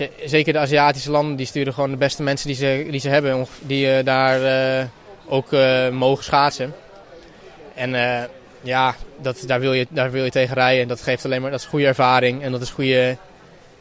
uh, 0.00 0.08
zeker 0.24 0.52
de 0.52 0.58
Aziatische 0.58 1.10
landen, 1.10 1.36
die 1.36 1.46
sturen 1.46 1.74
gewoon 1.74 1.90
de 1.90 1.96
beste 1.96 2.22
mensen 2.22 2.46
die 2.46 2.56
ze, 2.56 2.86
die 2.90 3.00
ze 3.00 3.08
hebben, 3.08 3.46
die 3.60 3.86
uh, 3.86 4.04
daar 4.04 4.40
uh, 4.80 4.86
ook 5.26 5.50
mogen 5.92 6.24
schaatsen. 6.24 6.74
En 7.74 7.90
ja, 8.60 8.94
dat, 9.20 9.42
daar, 9.46 9.60
wil 9.60 9.72
je, 9.72 9.86
daar 9.90 10.10
wil 10.10 10.24
je 10.24 10.30
tegen 10.30 10.54
rijden. 10.54 10.88
Dat 10.88 11.02
geeft 11.02 11.24
alleen 11.24 11.42
maar 11.42 11.50
dat 11.50 11.60
is 11.60 11.66
goede 11.66 11.86
ervaring. 11.86 12.42
En 12.42 12.52
dat 12.52 12.62
is 12.62 12.70
goede. 12.70 13.16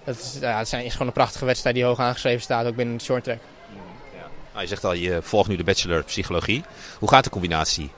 Dat 0.04 0.16
is, 0.16 0.38
ja, 0.42 0.58
het 0.58 0.74
is 0.74 0.92
gewoon 0.92 1.08
een 1.08 1.14
prachtige 1.14 1.46
wedstrijd 1.46 1.76
die 1.76 1.86
hoog 1.86 2.00
aangeschreven 2.00 2.42
staat, 2.42 2.66
ook 2.66 2.76
binnen 2.76 2.96
het 2.96 3.04
short 3.04 3.24
track. 3.24 3.40
Ja. 4.16 4.28
Nou, 4.52 4.62
je 4.62 4.68
zegt 4.68 4.84
al, 4.84 4.94
je 4.94 5.20
volgt 5.22 5.50
nu 5.50 5.56
de 5.56 5.64
bachelor 5.64 6.04
psychologie. 6.04 6.64
Hoe 7.00 7.10
gaat 7.10 7.24
de 7.24 7.30
combinatie 7.30 7.92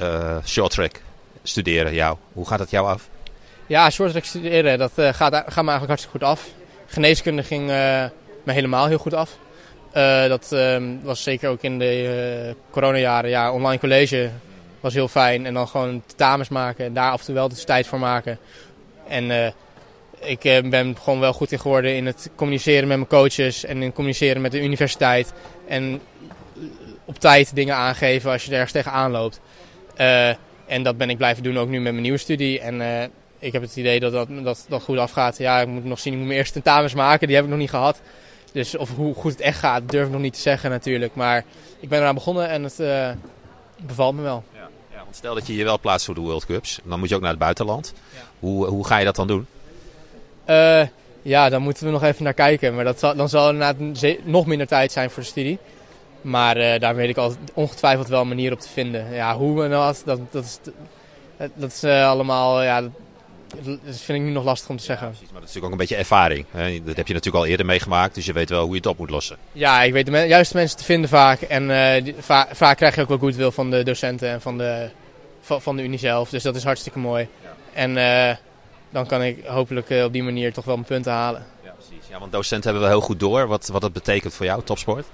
uh, 0.00 0.36
short 0.44 0.70
track 0.70 1.00
studeren 1.42 1.94
jou. 1.94 2.16
Hoe 2.32 2.46
gaat 2.46 2.58
dat 2.58 2.70
jou 2.70 2.86
af? 2.86 3.08
Ja, 3.66 3.90
short 3.90 4.10
track 4.10 4.24
studeren, 4.24 4.78
dat 4.78 4.92
gaat, 4.94 5.16
gaat 5.16 5.64
me 5.64 5.70
eigenlijk 5.70 5.86
hartstikke 5.86 6.18
goed 6.18 6.28
af. 6.28 6.48
Geneeskunde 6.86 7.42
ging 7.42 7.66
me 7.66 8.10
helemaal 8.52 8.86
heel 8.86 8.98
goed 8.98 9.14
af. 9.14 9.38
dat 10.28 10.52
ehm, 10.52 10.84
was 11.02 11.22
zeker 11.22 11.48
ook 11.48 11.62
in 11.62 11.78
de 11.78 12.54
coronajaren. 12.70 13.30
Ja, 13.30 13.52
online 13.52 13.80
college 13.80 14.30
was 14.80 14.94
heel 14.94 15.08
fijn. 15.08 15.46
En 15.46 15.54
dan 15.54 15.68
gewoon 15.68 16.02
tentamens 16.06 16.48
maken 16.48 16.84
en 16.84 16.94
daar 16.94 17.10
af 17.10 17.18
en 17.20 17.26
toe 17.26 17.34
wel 17.34 17.48
de 17.48 17.64
tijd 17.64 17.86
voor 17.86 17.98
maken. 17.98 18.38
En 19.08 19.54
ik 20.20 20.40
ben 20.70 20.96
gewoon 21.02 21.20
wel 21.20 21.32
goed 21.32 21.52
in 21.52 21.58
geworden 21.58 21.96
in 21.96 22.06
het 22.06 22.30
communiceren 22.34 22.88
met 22.88 22.96
mijn 22.96 23.08
coaches 23.08 23.64
en 23.64 23.82
in 23.82 23.92
communiceren 23.92 24.42
met 24.42 24.52
de 24.52 24.62
universiteit. 24.62 25.32
En 25.68 26.00
op 27.04 27.18
tijd 27.18 27.54
dingen 27.54 27.74
aangeven 27.74 28.30
als 28.30 28.42
je 28.42 28.48
er 28.48 28.54
ergens 28.54 28.72
tegenaan 28.72 29.10
loopt. 29.10 29.40
Uh, 30.00 30.28
en 30.66 30.82
dat 30.82 30.96
ben 30.96 31.10
ik 31.10 31.16
blijven 31.16 31.42
doen 31.42 31.58
ook 31.58 31.68
nu 31.68 31.80
met 31.80 31.92
mijn 31.92 32.02
nieuwe 32.02 32.18
studie. 32.18 32.60
En 32.60 32.80
uh, 32.80 33.02
ik 33.38 33.52
heb 33.52 33.62
het 33.62 33.76
idee 33.76 34.00
dat 34.00 34.12
dat, 34.12 34.28
dat 34.42 34.66
dat 34.68 34.82
goed 34.82 34.98
afgaat. 34.98 35.38
Ja, 35.38 35.60
ik 35.60 35.66
moet 35.66 35.84
nog 35.84 35.98
zien, 35.98 36.12
ik 36.12 36.18
moet 36.18 36.28
mijn 36.28 36.38
eerste 36.38 36.52
tentamens 36.52 36.94
maken. 36.94 37.26
Die 37.26 37.36
heb 37.36 37.44
ik 37.44 37.50
nog 37.50 37.60
niet 37.60 37.70
gehad. 37.70 38.00
Dus 38.52 38.76
of 38.76 38.94
hoe 38.94 39.14
goed 39.14 39.32
het 39.32 39.40
echt 39.40 39.58
gaat, 39.58 39.90
durf 39.90 40.06
ik 40.06 40.12
nog 40.12 40.20
niet 40.20 40.34
te 40.34 40.40
zeggen 40.40 40.70
natuurlijk. 40.70 41.14
Maar 41.14 41.44
ik 41.80 41.88
ben 41.88 42.00
eraan 42.00 42.14
begonnen 42.14 42.48
en 42.48 42.62
het 42.62 42.80
uh, 42.80 43.10
bevalt 43.76 44.14
me 44.14 44.22
wel. 44.22 44.44
Ja, 44.54 44.68
ja, 44.92 44.98
want 45.02 45.16
stel 45.16 45.34
dat 45.34 45.46
je 45.46 45.56
je 45.56 45.64
wel 45.64 45.80
plaatst 45.80 46.06
voor 46.06 46.14
de 46.14 46.20
World 46.20 46.46
Cups. 46.46 46.78
Dan 46.84 46.98
moet 46.98 47.08
je 47.08 47.14
ook 47.14 47.20
naar 47.20 47.30
het 47.30 47.38
buitenland. 47.38 47.92
Ja. 48.14 48.20
Hoe, 48.38 48.66
hoe 48.66 48.86
ga 48.86 48.98
je 48.98 49.04
dat 49.04 49.16
dan 49.16 49.26
doen? 49.26 49.46
Uh, 50.48 50.82
ja, 51.22 51.48
dan 51.48 51.62
moeten 51.62 51.84
we 51.84 51.90
nog 51.90 52.02
even 52.02 52.24
naar 52.24 52.34
kijken. 52.34 52.74
Maar 52.74 52.84
dat 52.84 52.98
zal, 52.98 53.16
dan 53.16 53.28
zal 53.28 53.54
er 53.54 53.76
nog 54.24 54.46
minder 54.46 54.66
tijd 54.66 54.92
zijn 54.92 55.10
voor 55.10 55.22
de 55.22 55.28
studie. 55.28 55.58
Maar 56.26 56.56
uh, 56.56 56.78
daar 56.78 56.94
weet 56.94 57.08
ik 57.08 57.16
al 57.16 57.34
ongetwijfeld 57.54 58.08
wel 58.08 58.20
een 58.20 58.28
manier 58.28 58.52
op 58.52 58.60
te 58.60 58.68
vinden. 58.68 59.14
Ja, 59.14 59.36
hoe 59.36 59.64
en 59.64 59.70
wat, 59.70 60.02
dat, 60.04 60.20
dat 60.30 60.44
is, 60.44 60.58
dat 61.54 61.72
is 61.72 61.84
uh, 61.84 62.08
allemaal, 62.08 62.62
ja, 62.62 62.80
dat, 62.80 62.90
vind 63.84 64.18
ik 64.18 64.24
nu 64.24 64.30
nog 64.30 64.44
lastig 64.44 64.70
om 64.70 64.76
te 64.76 64.82
zeggen. 64.82 65.06
Ja, 65.06 65.12
precies, 65.12 65.32
maar 65.32 65.40
dat 65.40 65.48
is 65.48 65.54
natuurlijk 65.54 65.64
ook 65.64 65.80
een 65.80 65.86
beetje 65.86 65.96
ervaring. 65.96 66.44
Hè? 66.50 66.82
Dat 66.84 66.96
heb 66.96 67.06
je 67.06 67.14
natuurlijk 67.14 67.44
al 67.44 67.50
eerder 67.50 67.66
meegemaakt, 67.66 68.14
dus 68.14 68.26
je 68.26 68.32
weet 68.32 68.50
wel 68.50 68.62
hoe 68.62 68.70
je 68.70 68.76
het 68.76 68.86
op 68.86 68.98
moet 68.98 69.10
lossen. 69.10 69.36
Ja, 69.52 69.82
ik 69.82 69.92
weet 69.92 70.06
de 70.06 70.12
juiste 70.12 70.56
mensen 70.56 70.78
te 70.78 70.84
vinden 70.84 71.10
vaak. 71.10 71.40
En 71.40 71.70
uh, 71.70 72.04
die, 72.04 72.14
va 72.18 72.48
vaak 72.52 72.76
krijg 72.76 72.94
je 72.94 73.00
ook 73.00 73.08
wel 73.08 73.18
goodwill 73.18 73.50
van 73.50 73.70
de 73.70 73.82
docenten 73.82 74.28
en 74.28 74.40
van 74.40 74.58
de, 74.58 74.88
van, 75.40 75.62
van 75.62 75.76
de 75.76 75.82
Unie 75.82 75.98
zelf. 75.98 76.30
Dus 76.30 76.42
dat 76.42 76.56
is 76.56 76.64
hartstikke 76.64 76.98
mooi. 76.98 77.28
Ja. 77.42 77.54
En 77.72 78.38
dan 78.90 79.06
kan 79.06 79.22
ik 79.22 79.44
hopelijk 79.44 79.90
op 79.90 80.12
die 80.12 80.22
manier 80.22 80.52
toch 80.52 80.64
wel 80.64 80.74
mijn 80.74 80.86
punten 80.86 81.12
halen. 81.12 81.46
Ja, 81.64 81.70
precies. 81.70 82.08
Ja, 82.10 82.18
want 82.18 82.32
docenten 82.32 82.70
hebben 82.70 82.88
wel 82.88 82.98
heel 82.98 83.06
goed 83.06 83.20
door 83.20 83.46
wat, 83.46 83.66
wat 83.66 83.80
dat 83.80 83.92
betekent 83.92 84.34
voor 84.34 84.46
jou, 84.46 84.62
topsport. 84.62 85.06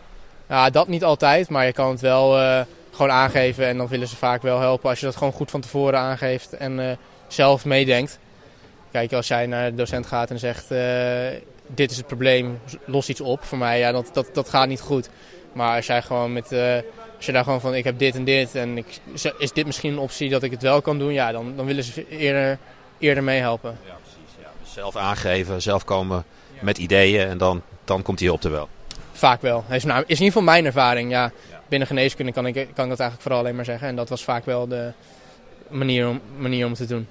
Ja, 0.53 0.71
dat 0.71 0.89
niet 0.89 1.05
altijd, 1.05 1.49
maar 1.49 1.67
je 1.67 1.73
kan 1.73 1.91
het 1.91 2.01
wel 2.01 2.41
uh, 2.41 2.61
gewoon 2.91 3.11
aangeven 3.11 3.67
en 3.67 3.77
dan 3.77 3.89
willen 3.89 4.09
ze 4.09 4.17
vaak 4.17 4.43
wel 4.43 4.61
helpen 4.61 4.91
als 4.91 5.01
je 5.01 5.07
dat 5.07 5.17
gewoon 5.17 5.33
goed 5.33 5.51
van 5.51 5.61
tevoren 5.61 5.99
aangeeft 5.99 6.53
en 6.53 6.79
uh, 6.79 6.91
zelf 7.27 7.65
meedenkt. 7.65 8.19
Kijk, 8.91 9.13
als 9.13 9.29
jij 9.29 9.47
naar 9.47 9.71
de 9.71 9.77
docent 9.77 10.07
gaat 10.07 10.31
en 10.31 10.39
zegt, 10.39 10.73
uh, 10.73 10.79
dit 11.67 11.91
is 11.91 11.97
het 11.97 12.07
probleem, 12.07 12.61
los 12.85 13.09
iets 13.09 13.21
op 13.21 13.45
voor 13.45 13.59
mij, 13.59 13.79
ja, 13.79 13.93
dat, 13.93 14.11
dat, 14.13 14.29
dat 14.33 14.49
gaat 14.49 14.69
niet 14.69 14.81
goed. 14.81 15.09
Maar 15.53 15.77
als 15.77 15.87
jij 15.87 16.03
gewoon 16.03 16.33
met, 16.33 16.53
als 17.17 17.27
je 17.27 17.33
daar 17.33 17.45
gewoon 17.45 17.61
van, 17.61 17.75
ik 17.75 17.85
heb 17.85 17.99
dit 17.99 18.15
en 18.15 18.25
dit 18.25 18.55
en 18.55 18.77
ik, 18.77 18.87
is 19.39 19.53
dit 19.53 19.67
misschien 19.67 19.93
een 19.93 19.99
optie 19.99 20.31
dat 20.31 20.43
ik 20.43 20.51
het 20.51 20.63
wel 20.63 20.83
kan 20.83 20.99
doen, 20.99 21.13
ja, 21.13 21.33
dan, 21.33 21.57
dan 21.57 21.67
willen 21.67 21.85
ze 21.85 22.09
eerder, 22.09 22.59
eerder 22.99 23.25
meehelpen. 23.25 23.79
Ja, 23.87 23.97
precies. 24.03 24.43
Ja. 24.43 24.49
Dus 24.63 24.73
zelf 24.73 24.97
aangeven, 24.97 25.63
zelf 25.63 25.85
komen 25.85 26.25
met 26.61 26.79
ideeën 26.79 27.29
en 27.29 27.39
dan, 27.39 27.63
dan 27.85 28.03
komt 28.03 28.19
die 28.19 28.29
hulp 28.29 28.45
er 28.45 28.51
wel. 28.51 28.69
Vaak 29.23 29.41
wel. 29.41 29.65
Is, 29.71 29.85
nou, 29.85 29.99
is 29.99 30.05
in 30.05 30.09
ieder 30.09 30.27
geval 30.27 30.43
mijn 30.43 30.65
ervaring. 30.65 31.11
Ja. 31.11 31.33
Binnen 31.69 31.89
geneeskunde 31.89 32.33
kan 32.33 32.47
ik, 32.47 32.55
kan 32.55 32.65
ik 32.65 32.75
dat 32.75 32.87
eigenlijk 32.87 33.21
vooral 33.21 33.39
alleen 33.39 33.55
maar 33.55 33.65
zeggen. 33.65 33.89
En 33.89 33.97
dat 33.97 34.09
was 34.09 34.25
vaak 34.25 34.45
wel 34.45 34.69
de 34.69 34.93
manier 35.69 36.09
om, 36.09 36.21
manier 36.37 36.65
om 36.65 36.71
het 36.71 36.81
te 36.81 36.87
doen. 36.87 37.07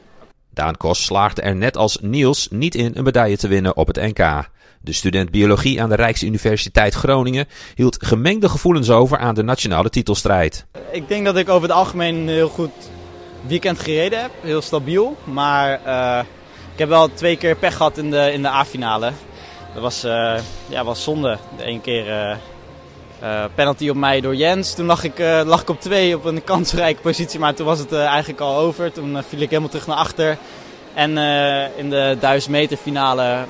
Daan 0.50 0.78
Kos 0.78 1.06
slaagde 1.06 1.42
er 1.42 1.56
net 1.56 1.78
als 1.78 1.98
Niels 2.02 2.48
niet 2.50 2.76
in 2.76 2.92
een 2.94 3.04
medaille 3.04 3.38
te 3.38 3.48
winnen 3.48 3.76
op 3.76 3.88
het 3.88 3.96
NK. 3.96 4.50
De 4.82 4.94
student 4.94 5.32
biologie 5.32 5.82
aan 5.82 5.90
de 5.90 5.96
Rijksuniversiteit 5.96 6.94
Groningen 6.94 7.48
hield 7.76 8.06
gemengde 8.06 8.50
gevoelens 8.50 8.90
over 8.90 9.18
aan 9.18 9.36
de 9.36 9.44
nationale 9.44 9.90
titelstrijd. 9.90 10.66
Ik 10.92 11.08
denk 11.08 11.26
dat 11.26 11.38
ik 11.38 11.50
over 11.50 11.68
het 11.68 11.78
algemeen 11.78 12.16
een 12.16 12.28
heel 12.28 12.50
goed 12.50 12.72
weekend 13.48 13.80
gereden 13.80 14.22
heb. 14.22 14.32
Heel 14.42 14.62
stabiel. 14.62 15.18
Maar 15.24 15.80
uh, 15.86 16.20
ik 16.74 16.80
heb 16.80 16.90
wel 16.90 17.14
twee 17.14 17.38
keer 17.38 17.56
pech 17.56 17.76
gehad 17.76 17.98
in 17.98 18.12
de, 18.12 18.32
in 18.34 18.42
de 18.42 18.48
A-finale. 18.48 19.12
Dat 19.74 19.82
was, 19.82 20.06
uh, 20.06 20.34
ja, 20.70 20.84
was 20.84 21.04
zonde. 21.04 21.38
De 21.58 21.64
ene 21.64 21.82
keer 21.82 22.08
uh, 22.08 22.36
uh, 23.24 23.44
penalty 23.56 23.90
op 23.90 23.96
mij 23.96 24.22
door 24.22 24.36
Jens. 24.36 24.74
Toen 24.74 24.86
lag 24.86 25.04
ik, 25.04 25.20
lag 25.46 25.62
ik 25.62 25.70
op 25.70 25.82
twee 25.82 26.16
op 26.16 26.26
een 26.26 26.44
kansrijke 26.44 27.02
positie, 27.02 27.40
maar 27.40 27.54
toen 27.54 27.66
was 27.66 27.80
het 27.80 27.94
eigenlijk 27.94 28.40
al 28.40 28.58
over. 28.58 28.92
Toen 28.92 29.24
viel 29.28 29.40
ik 29.40 29.50
helemaal 29.50 29.70
terug 29.70 29.88
naar 29.88 29.98
achter. 29.98 30.38
En 30.94 31.18
in 31.78 31.90
de 31.90 32.18
1000 32.20 32.52
meter 32.52 32.78
finale 32.78 33.46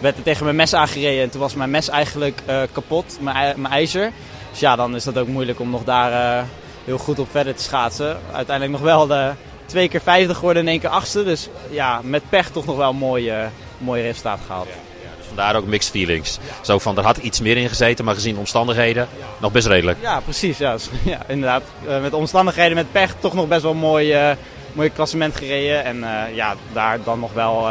werd 0.00 0.16
er 0.16 0.22
tegen 0.22 0.44
mijn 0.44 0.56
mes 0.56 0.74
aangereden. 0.74 1.22
En 1.22 1.30
toen 1.30 1.40
was 1.40 1.54
mijn 1.54 1.70
mes 1.70 1.88
eigenlijk 1.88 2.42
kapot, 2.72 3.18
mijn, 3.20 3.60
mijn 3.60 3.74
ijzer. 3.74 4.12
Dus 4.50 4.60
ja, 4.60 4.76
dan 4.76 4.94
is 4.94 5.04
dat 5.04 5.18
ook 5.18 5.28
moeilijk 5.28 5.60
om 5.60 5.70
nog 5.70 5.84
daar 5.84 6.44
heel 6.84 6.98
goed 6.98 7.18
op 7.18 7.30
verder 7.30 7.54
te 7.54 7.62
schaatsen. 7.62 8.18
Uiteindelijk 8.32 8.78
nog 8.78 8.86
wel 8.90 9.06
de 9.06 9.30
twee 9.66 9.88
keer 9.88 10.00
vijfde 10.00 10.34
geworden 10.34 10.62
en 10.62 10.68
één 10.68 10.80
keer 10.80 10.90
achtste. 10.90 11.24
Dus 11.24 11.48
ja, 11.70 12.00
met 12.02 12.22
pech 12.28 12.50
toch 12.50 12.66
nog 12.66 12.76
wel 12.76 12.90
een 12.90 12.96
mooi, 12.96 13.32
mooi 13.78 14.02
resultaat 14.02 14.40
gehaald 14.46 14.87
daar 15.34 15.56
ook 15.56 15.66
mixed 15.66 15.90
feelings. 15.90 16.38
Zo 16.60 16.78
van, 16.78 16.96
er 16.96 17.04
had 17.04 17.16
iets 17.16 17.40
meer 17.40 17.56
in 17.56 17.68
gezeten, 17.68 18.04
maar 18.04 18.14
gezien 18.14 18.38
omstandigheden 18.38 19.08
nog 19.38 19.52
best 19.52 19.66
redelijk. 19.66 19.98
Ja, 20.00 20.20
precies. 20.20 20.58
Ja, 20.58 20.76
ja 21.04 21.18
inderdaad. 21.26 21.62
Uh, 21.86 22.00
met 22.00 22.12
omstandigheden, 22.12 22.74
met 22.74 22.92
pech, 22.92 23.14
toch 23.18 23.34
nog 23.34 23.48
best 23.48 23.62
wel 23.62 23.70
een 23.70 23.76
mooi, 23.76 24.30
uh, 24.30 24.36
mooi 24.72 24.90
klassement 24.90 25.36
gereden. 25.36 25.84
En 25.84 25.96
uh, 25.96 26.34
ja, 26.34 26.54
daar 26.72 26.98
dan 27.04 27.20
nog 27.20 27.32
wel 27.32 27.68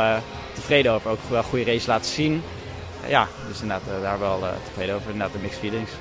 tevreden 0.53 0.91
over. 0.91 1.09
Ook 1.09 1.19
wel 1.29 1.43
goede 1.43 1.71
race 1.71 1.87
laten 1.87 2.11
zien. 2.11 2.43
ja, 3.07 3.27
dus 3.47 3.61
inderdaad 3.61 4.01
daar 4.01 4.19
wel 4.19 4.43
tevreden 4.65 4.95
over. 4.95 5.11
Inderdaad 5.11 5.33
de 5.33 5.39
mixed 5.41 5.59
feelings. 5.59 5.91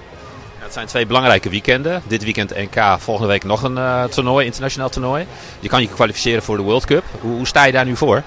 Ja, 0.58 0.64
het 0.64 0.72
zijn 0.72 0.86
twee 0.86 1.06
belangrijke 1.06 1.48
weekenden. 1.48 2.02
Dit 2.06 2.24
weekend 2.24 2.54
NK, 2.54 2.96
volgende 2.98 3.28
week 3.28 3.44
nog 3.44 3.62
een 3.62 4.08
toernooi, 4.10 4.46
internationaal 4.46 4.88
toernooi. 4.88 5.26
Je 5.60 5.68
kan 5.68 5.82
je 5.82 5.88
kwalificeren 5.88 6.42
voor 6.42 6.56
de 6.56 6.62
World 6.62 6.84
Cup. 6.84 7.04
Hoe, 7.20 7.36
hoe 7.36 7.46
sta 7.46 7.64
je 7.64 7.72
daar 7.72 7.84
nu 7.84 7.96
voor? 7.96 8.22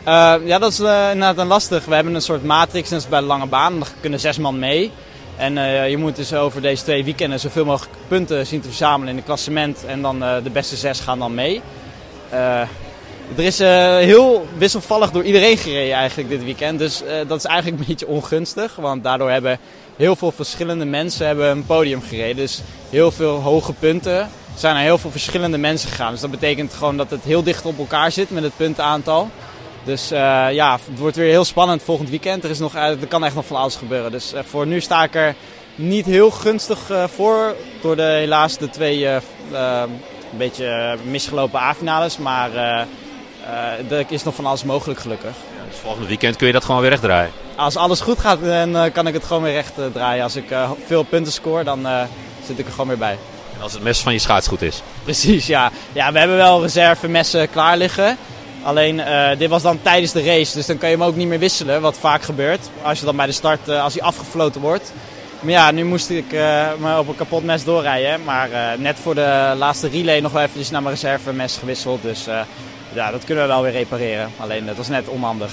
Uh, 0.00 0.34
ja, 0.44 0.58
dat 0.58 0.72
is 0.72 0.80
uh, 0.80 1.08
inderdaad 1.12 1.38
een 1.38 1.46
lastig. 1.46 1.84
We 1.84 1.94
hebben 1.94 2.14
een 2.14 2.22
soort 2.22 2.44
matrix, 2.44 2.90
net 2.90 3.06
bij 3.08 3.20
de 3.20 3.26
lange 3.26 3.46
baan. 3.46 3.78
Dan 3.78 3.88
kunnen 4.00 4.20
zes 4.20 4.38
man 4.38 4.58
mee. 4.58 4.90
En 5.36 5.56
uh, 5.56 5.90
je 5.90 5.96
moet 5.96 6.16
dus 6.16 6.34
over 6.34 6.62
deze 6.62 6.82
twee 6.82 7.04
weekenden 7.04 7.40
zoveel 7.40 7.64
mogelijk 7.64 7.96
punten 8.08 8.46
zien 8.46 8.60
te 8.60 8.68
verzamelen 8.68 9.08
in 9.08 9.16
het 9.16 9.24
klassement. 9.24 9.84
En 9.86 10.02
dan 10.02 10.18
de 10.18 10.50
beste 10.52 10.76
zes 10.76 11.00
gaan 11.00 11.18
dan 11.18 11.34
mee. 11.34 11.60
er 12.30 12.68
is 13.36 13.58
heel 13.58 14.46
wisselvallig 14.56 15.10
door 15.10 15.24
iedereen 15.24 15.56
gereden 15.56 15.94
eigenlijk 15.94 16.28
dit 16.28 16.44
weekend. 16.44 16.78
Dus 16.78 17.02
dat 17.26 17.38
is 17.38 17.44
eigenlijk 17.44 17.80
een 17.80 17.86
beetje 17.92 18.06
ongunstig. 18.06 18.76
Want 18.76 19.02
daardoor 19.02 19.30
hebben 19.30 19.58
heel 19.96 20.16
veel 20.16 20.32
verschillende 20.32 20.84
mensen 20.84 21.26
hebben 21.26 21.50
een 21.50 21.66
podium 21.66 22.02
gereden. 22.02 22.36
Dus 22.36 22.60
heel 22.90 23.10
veel 23.10 23.40
hoge 23.40 23.72
punten 23.72 24.28
zijn 24.54 24.76
er 24.76 24.82
heel 24.82 24.98
veel 24.98 25.10
verschillende 25.10 25.58
mensen 25.58 25.88
gegaan. 25.88 26.12
Dus 26.12 26.20
dat 26.20 26.30
betekent 26.30 26.74
gewoon 26.74 26.96
dat 26.96 27.10
het 27.10 27.24
heel 27.24 27.42
dicht 27.42 27.64
op 27.64 27.78
elkaar 27.78 28.12
zit 28.12 28.30
met 28.30 28.42
het 28.42 28.56
puntenaantal. 28.56 29.30
Dus 29.84 30.12
uh, 30.12 30.18
ja, 30.52 30.78
het 30.90 30.98
wordt 30.98 31.16
weer 31.16 31.30
heel 31.30 31.44
spannend 31.44 31.82
volgend 31.82 32.10
weekend. 32.10 32.44
Er, 32.44 32.50
is 32.50 32.58
nog, 32.58 32.74
er 32.74 33.06
kan 33.08 33.24
echt 33.24 33.34
nog 33.34 33.46
van 33.46 33.56
alles 33.56 33.76
gebeuren. 33.76 34.10
Dus 34.10 34.34
uh, 34.34 34.40
voor 34.44 34.66
nu 34.66 34.80
sta 34.80 35.02
ik 35.02 35.14
er 35.14 35.34
niet 35.74 36.06
heel 36.06 36.30
gunstig 36.30 36.90
uh, 36.90 37.04
voor. 37.04 37.54
Door 37.80 37.96
de, 37.96 38.02
helaas 38.02 38.58
de 38.58 38.70
twee 38.70 39.06
een 39.06 39.20
beetje 40.30 40.96
misgelopen 41.04 41.60
A-finales. 41.60 42.18
Maar 42.18 42.54
er 43.88 44.04
is 44.08 44.22
nog 44.22 44.34
van 44.34 44.46
alles 44.46 44.64
mogelijk 44.64 45.00
gelukkig. 45.00 45.30
Ja, 45.30 45.64
dus 45.68 45.78
volgend 45.78 46.06
weekend 46.06 46.36
kun 46.36 46.46
je 46.46 46.52
dat 46.52 46.64
gewoon 46.64 46.80
weer 46.80 46.90
recht 46.90 47.02
draaien? 47.02 47.30
Als 47.56 47.76
alles 47.76 48.00
goed 48.00 48.18
gaat, 48.18 48.38
dan 48.42 48.92
kan 48.92 49.06
ik 49.06 49.14
het 49.14 49.24
gewoon 49.24 49.42
weer 49.42 49.52
recht 49.52 49.72
draaien. 49.92 50.22
Als 50.22 50.36
ik 50.36 50.54
veel 50.86 51.02
punten 51.02 51.32
score, 51.32 51.64
dan 51.64 51.86
zit 52.46 52.58
ik 52.58 52.66
er 52.66 52.72
gewoon 52.72 52.88
weer 52.88 52.98
bij. 52.98 53.18
En 53.56 53.62
als 53.62 53.72
het 53.72 53.82
mes 53.82 54.00
van 54.00 54.12
je 54.12 54.18
schaats 54.18 54.48
goed 54.48 54.62
is? 54.62 54.82
Precies, 55.04 55.46
ja. 55.46 55.70
Ja, 55.92 56.12
we 56.12 56.18
hebben 56.18 56.36
wel 56.36 56.62
reserve 56.62 57.08
messen 57.08 57.50
klaar 57.50 57.76
liggen. 57.76 58.16
Alleen 58.62 58.98
uh, 58.98 59.28
dit 59.38 59.48
was 59.48 59.62
dan 59.62 59.82
tijdens 59.82 60.12
de 60.12 60.22
race, 60.22 60.54
dus 60.54 60.66
dan 60.66 60.78
kan 60.78 60.90
je 60.90 60.96
hem 60.96 61.04
ook 61.04 61.16
niet 61.16 61.28
meer 61.28 61.38
wisselen, 61.38 61.80
wat 61.80 61.98
vaak 61.98 62.22
gebeurt. 62.22 62.68
Als 62.82 62.98
je 62.98 63.04
dan 63.04 63.16
bij 63.16 63.26
de 63.26 63.32
start, 63.32 63.68
uh, 63.68 63.82
als 63.82 63.94
hij 63.94 64.02
afgefloten 64.02 64.60
wordt. 64.60 64.92
Maar 65.40 65.52
ja, 65.52 65.70
nu 65.70 65.84
moest 65.84 66.10
ik 66.10 66.32
uh, 66.32 66.66
me 66.78 66.98
op 66.98 67.08
een 67.08 67.16
kapot 67.16 67.44
mes 67.44 67.64
doorrijden. 67.64 68.24
Maar 68.24 68.48
net 68.78 68.96
voor 69.02 69.14
de 69.14 69.54
laatste 69.56 69.88
relay 69.88 70.20
nog 70.20 70.32
wel 70.32 70.42
even 70.42 70.72
naar 70.72 70.82
mijn 70.82 70.94
reservemes 70.94 71.56
gewisseld. 71.56 72.02
Dus 72.02 72.24
ja, 72.92 73.10
dat 73.10 73.24
kunnen 73.24 73.44
we 73.44 73.50
wel 73.50 73.62
weer 73.62 73.72
repareren. 73.72 74.30
Alleen 74.36 74.66
dat 74.66 74.76
was 74.76 74.88
net 74.88 75.08
onhandig. 75.08 75.50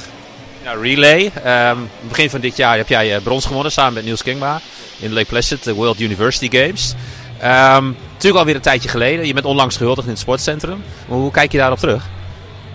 Ja, 0.63 0.74
relay. 0.74 1.32
Um, 1.72 1.89
begin 2.08 2.30
van 2.30 2.39
dit 2.39 2.58
jaar 2.58 2.78
heb 2.78 2.88
jij 2.88 3.20
brons 3.20 3.46
gewonnen 3.46 3.72
samen 3.72 3.93
met 3.93 4.04
Niels 4.04 4.24
Kingma 4.24 4.62
in 5.00 5.13
Lake 5.13 5.26
Placid, 5.26 5.63
de 5.63 5.74
World 5.74 6.00
University 6.00 6.50
Games. 6.58 6.93
Um, 7.43 7.96
natuurlijk 8.12 8.39
alweer 8.39 8.56
een 8.56 8.62
tijdje 8.62 8.89
geleden. 8.89 9.28
Je 9.28 9.34
bent 9.34 9.46
onlangs 9.46 9.78
gehuldigd 9.78 10.08
in 10.08 10.13
het 10.13 10.22
sportcentrum. 10.22 10.84
Hoe 11.08 11.32
kijk 11.32 11.52
je 11.52 11.58
daarop 11.58 11.80
terug? 11.80 12.15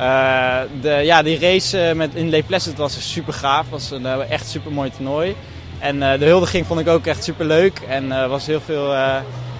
Uh, 0.02 0.60
de, 0.80 0.90
ja, 0.90 1.22
die 1.22 1.38
race 1.38 1.88
uh, 1.88 1.92
met, 1.94 2.14
in 2.14 2.30
Le 2.30 2.42
Placid 2.42 2.76
was 2.76 3.12
super 3.12 3.32
gaaf. 3.32 3.68
was 3.68 3.90
een 3.90 4.02
uh, 4.02 4.30
echt 4.30 4.48
super 4.48 4.72
mooi 4.72 4.90
toernooi. 4.90 5.36
En 5.78 5.98
de 5.98 6.24
huldiging 6.24 6.66
vond 6.66 6.80
ik 6.80 6.88
ook 6.88 7.06
echt 7.06 7.24
super 7.24 7.44
leuk. 7.44 7.80
En 7.88 8.28
was 8.28 8.46
heel 8.46 8.60
veel 8.60 8.88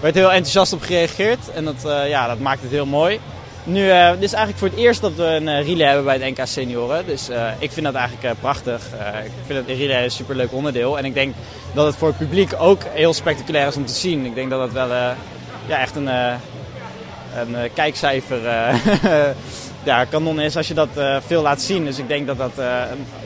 werd 0.00 0.14
heel 0.14 0.33
enthousiast 0.33 0.72
op 0.72 0.83
gereageerd. 0.83 1.50
En 1.55 1.64
dat, 1.64 1.76
ja, 2.09 2.26
dat 2.26 2.38
maakt 2.38 2.62
het 2.62 2.70
heel 2.70 2.87
mooi. 2.87 3.20
Nu, 3.64 3.87
dit 4.12 4.22
is 4.22 4.33
eigenlijk 4.33 4.59
voor 4.59 4.68
het 4.68 4.76
eerst 4.76 5.00
dat 5.00 5.14
we 5.14 5.24
een 5.24 5.46
uh, 5.46 5.66
relay 5.66 5.87
hebben 5.87 6.05
bij 6.05 6.18
het 6.18 6.38
NK 6.38 6.46
Senioren. 6.46 7.07
Dus 7.07 7.28
ik 7.59 7.72
vind 7.72 7.87
dat 7.87 7.94
eigenlijk 7.94 8.40
prachtig. 8.40 8.83
ik 9.24 9.31
vind 9.46 9.66
het 9.66 9.78
relay 9.78 10.05
een 10.05 10.11
superleuk 10.11 10.52
onderdeel. 10.52 10.98
En 10.98 11.05
ik 11.05 11.14
denk 11.14 11.35
dat 11.74 11.87
het 11.87 11.96
voor 11.96 12.09
het 12.09 12.18
publiek 12.18 12.52
ook 12.59 12.83
heel 12.92 13.12
spectaculair 13.12 13.66
is 13.66 13.76
om 13.76 13.87
te 13.87 13.94
zien. 13.94 14.24
Ik 14.24 14.35
denk 14.35 14.50
dat 14.50 14.61
het 14.61 14.72
wel 14.72 14.88
ja, 15.66 15.78
echt 15.81 15.96
een, 15.96 16.09
een 17.37 17.72
kijkcijfer 17.74 18.40
ja, 19.83 20.05
kanon 20.05 20.40
is 20.40 20.57
als 20.57 20.68
je 20.68 20.75
dat 20.75 20.88
veel 21.27 21.42
laat 21.42 21.61
zien. 21.61 21.85
Dus 21.85 21.99
ik 21.99 22.09
denk 22.09 22.27
dat 22.27 22.38
dat 22.38 22.53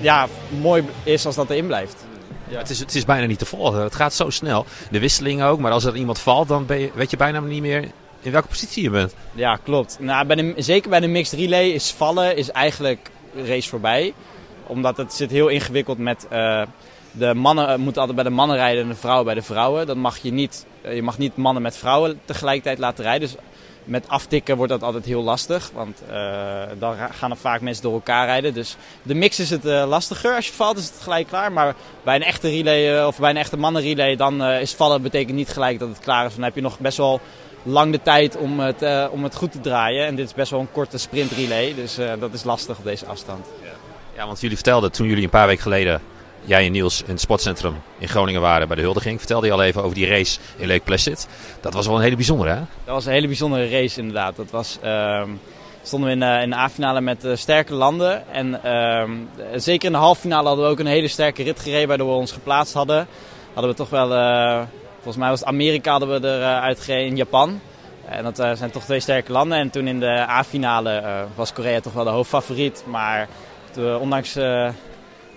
ja, 0.01 0.27
mooi 0.61 0.85
is 1.03 1.27
als 1.27 1.35
dat 1.35 1.51
erin 1.51 1.67
blijft. 1.67 2.05
Ja. 2.49 2.59
Het, 2.59 2.71
is, 2.71 2.79
het 2.79 2.95
is 2.95 3.05
bijna 3.05 3.27
niet 3.27 3.39
te 3.39 3.47
volgen. 3.47 3.83
Het 3.83 3.95
gaat 3.95 4.15
zo 4.15 4.31
snel. 4.31 4.67
De 4.91 4.99
wisselingen 4.99 5.47
ook. 5.47 5.59
Maar 5.59 5.73
als 5.73 5.85
er 5.85 5.97
iemand 5.97 6.19
valt, 6.19 6.49
dan 6.49 6.65
je, 6.69 6.91
weet 6.95 7.11
je 7.11 7.17
bijna 7.17 7.41
niet 7.41 7.61
meer 7.63 7.91
in 8.21 8.33
welke 8.33 8.49
positie 8.49 8.83
je 8.83 8.91
bent. 8.91 9.15
Ja, 9.33 9.57
klopt. 9.57 9.97
Nou, 10.01 10.27
bij 10.27 10.37
de, 10.37 10.55
zeker 10.57 10.91
bij 10.91 11.01
de 11.01 11.07
mixed 11.07 11.39
relay 11.39 11.69
is 11.69 11.91
vallen 11.91 12.37
is 12.37 12.51
eigenlijk 12.51 13.11
race 13.45 13.69
voorbij. 13.69 14.15
Omdat 14.67 14.97
het 14.97 15.15
zit 15.15 15.31
heel 15.31 15.49
ingewikkeld 15.49 15.99
met... 15.99 16.27
Uh, 16.33 16.63
de 17.11 17.35
mannen 17.35 17.81
moeten 17.81 18.01
altijd 18.01 18.19
bij 18.19 18.31
de 18.31 18.37
mannen 18.37 18.57
rijden 18.57 18.83
en 18.83 18.89
de 18.89 18.95
vrouwen 18.95 19.25
bij 19.25 19.35
de 19.35 19.43
vrouwen. 19.43 19.87
Dan 19.87 19.99
mag 19.99 20.19
je 20.19 20.33
niet, 20.33 20.67
je 20.95 21.03
mag 21.03 21.19
niet 21.19 21.37
mannen 21.37 21.63
met 21.63 21.77
vrouwen 21.77 22.21
tegelijkertijd 22.25 22.79
laten 22.79 23.05
rijden. 23.05 23.29
Dus 23.29 23.37
met 23.87 24.09
aftikken 24.09 24.57
wordt 24.57 24.73
dat 24.73 24.83
altijd 24.83 25.05
heel 25.05 25.23
lastig. 25.23 25.71
Want 25.75 26.03
dan 26.79 26.97
gaan 27.11 27.31
er 27.31 27.37
vaak 27.37 27.61
mensen 27.61 27.83
door 27.83 27.93
elkaar 27.93 28.27
rijden. 28.27 28.55
Dus 28.55 28.77
de 29.03 29.15
mix 29.15 29.41
is 29.41 29.51
het 29.51 29.65
lastiger. 29.65 30.35
Als 30.35 30.47
je 30.47 30.53
valt 30.53 30.79
is 30.79 30.85
het 30.85 31.01
gelijk 31.03 31.27
klaar. 31.27 31.53
Maar 31.53 31.75
bij 32.05 32.15
een 32.15 32.23
echte 32.23 32.49
relay 32.49 33.05
of 33.05 33.19
bij 33.19 33.31
een 33.31 33.37
echte 33.37 33.57
mannenrelay 33.57 34.17
dan 34.17 34.45
is 34.45 34.75
vallen 34.75 35.03
betekent 35.03 35.37
niet 35.37 35.49
gelijk 35.49 35.79
dat 35.79 35.89
het 35.89 35.99
klaar 35.99 36.27
is. 36.27 36.35
Dan 36.35 36.45
heb 36.45 36.55
je 36.55 36.61
nog 36.61 36.79
best 36.79 36.97
wel 36.97 37.21
lang 37.67 37.93
de 37.93 38.03
tijd 38.03 38.37
om 38.37 38.61
het, 38.61 38.83
uh, 38.83 39.07
om 39.11 39.23
het 39.23 39.35
goed 39.35 39.53
te 39.53 39.61
draaien. 39.61 40.07
En 40.07 40.15
dit 40.15 40.27
is 40.27 40.35
best 40.35 40.51
wel 40.51 40.61
een 40.61 40.73
korte 40.73 40.99
sprint 40.99 41.31
relay, 41.31 41.75
dus 41.75 41.99
uh, 41.99 42.13
dat 42.19 42.33
is 42.33 42.45
lastig 42.45 42.79
op 42.79 42.85
deze 42.85 43.07
afstand. 43.07 43.47
Ja, 44.17 44.27
want 44.27 44.41
jullie 44.41 44.57
vertelden 44.57 44.93
toen 44.93 45.07
jullie 45.07 45.25
een 45.25 45.31
paar 45.31 45.47
weken 45.47 45.63
geleden, 45.63 46.01
jij 46.45 46.67
en 46.67 46.73
Niels, 46.73 47.03
in 47.03 47.11
het 47.11 47.21
sportcentrum 47.21 47.75
in 47.99 48.09
Groningen 48.09 48.41
waren 48.41 48.67
bij 48.67 48.77
de 48.77 48.83
huldiging, 48.83 49.19
vertelde 49.19 49.47
je 49.47 49.53
al 49.53 49.63
even 49.63 49.83
over 49.83 49.95
die 49.95 50.07
race 50.07 50.39
in 50.57 50.69
Lake 50.69 50.81
Placid. 50.81 51.29
Dat 51.61 51.75
was 51.75 51.87
wel 51.87 51.97
een 51.97 52.03
hele 52.03 52.17
bijzondere, 52.17 52.51
hè? 52.51 52.61
Dat 52.85 52.95
was 52.95 53.07
een 53.07 53.13
hele 53.13 53.27
bijzondere 53.27 53.69
race 53.69 54.01
inderdaad. 54.01 54.37
Dat 54.37 54.51
was... 54.51 54.79
Uh, 54.85 55.23
stonden 55.83 56.09
we 56.09 56.15
in, 56.15 56.23
uh, 56.23 56.43
in 56.43 56.51
de 56.51 56.57
A-finale 56.57 57.01
met 57.01 57.25
uh, 57.25 57.37
sterke 57.37 57.75
landen. 57.75 58.33
En 58.33 58.63
ehm, 58.63 59.11
zeker 59.55 59.87
in 59.87 59.93
de 59.93 59.99
halffinale 59.99 60.47
hadden 60.47 60.65
we 60.65 60.71
ook 60.71 60.79
een 60.79 60.87
hele 60.87 61.09
sterke 61.09 61.43
rit 61.43 61.61
gereden, 61.61 61.89
waardoor 61.89 62.09
we 62.09 62.15
ons 62.15 62.33
geplaatst 62.33 62.75
hadden. 62.75 63.07
Hadden 63.53 63.71
we 63.71 63.77
toch 63.77 63.91
wel 63.91 64.09
Volgens 64.95 65.17
mij 65.17 65.29
was 65.29 65.41
het 65.41 65.49
Amerika 65.49 65.91
hadden 65.91 66.21
we 66.21 66.29
eruit 66.29 66.81
gereden 66.81 67.07
in 67.07 67.17
Japan. 67.17 67.61
En 68.09 68.25
dat 68.25 68.37
zijn 68.37 68.71
toch 68.71 68.85
twee 68.85 69.01
sterke 69.01 69.33
landen. 69.33 69.59
En 69.59 69.71
toen 69.71 69.87
in 69.89 70.01
de 70.01 70.29
A-finale 70.29 71.25
was 71.35 71.53
Korea 71.53 71.81
toch 71.81 71.93
wel 71.93 72.05
de 72.05 72.11
hoofdfavoriet. 72.11 72.85
Maar 72.87 73.29
ondanks 74.01 74.37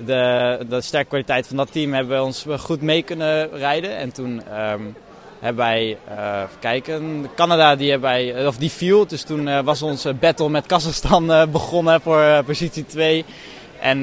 de, 0.05 0.65
de 0.69 0.81
sterke 0.81 1.07
kwaliteit 1.07 1.47
van 1.47 1.57
dat 1.57 1.71
team 1.71 1.93
hebben 1.93 2.17
we 2.17 2.23
ons 2.23 2.45
goed 2.59 2.81
mee 2.81 3.01
kunnen 3.01 3.49
rijden. 3.57 3.97
En 3.97 4.11
toen 4.11 4.31
um, 4.31 4.95
hebben 5.39 5.65
wij, 5.65 5.97
even 6.11 6.59
kijken, 6.59 7.29
Canada 7.35 7.75
die, 7.75 7.91
hebben 7.91 8.09
wij, 8.09 8.47
of 8.47 8.57
die 8.57 8.71
viel. 8.71 9.07
Dus 9.07 9.23
toen 9.23 9.63
was 9.63 9.81
onze 9.81 10.13
battle 10.13 10.49
met 10.49 10.65
Kazachstan 10.65 11.27
begonnen 11.51 12.01
voor 12.01 12.43
positie 12.45 12.85
2. 12.85 13.25
En 13.79 13.99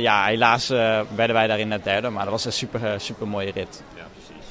ja, 0.00 0.24
helaas 0.24 0.68
werden 0.68 1.32
wij 1.32 1.46
daarin 1.46 1.68
net 1.68 1.84
derde. 1.84 2.08
Maar 2.08 2.22
dat 2.22 2.32
was 2.32 2.44
een 2.44 2.52
super, 2.52 3.00
super 3.00 3.28
mooie 3.28 3.50
rit. 3.50 3.82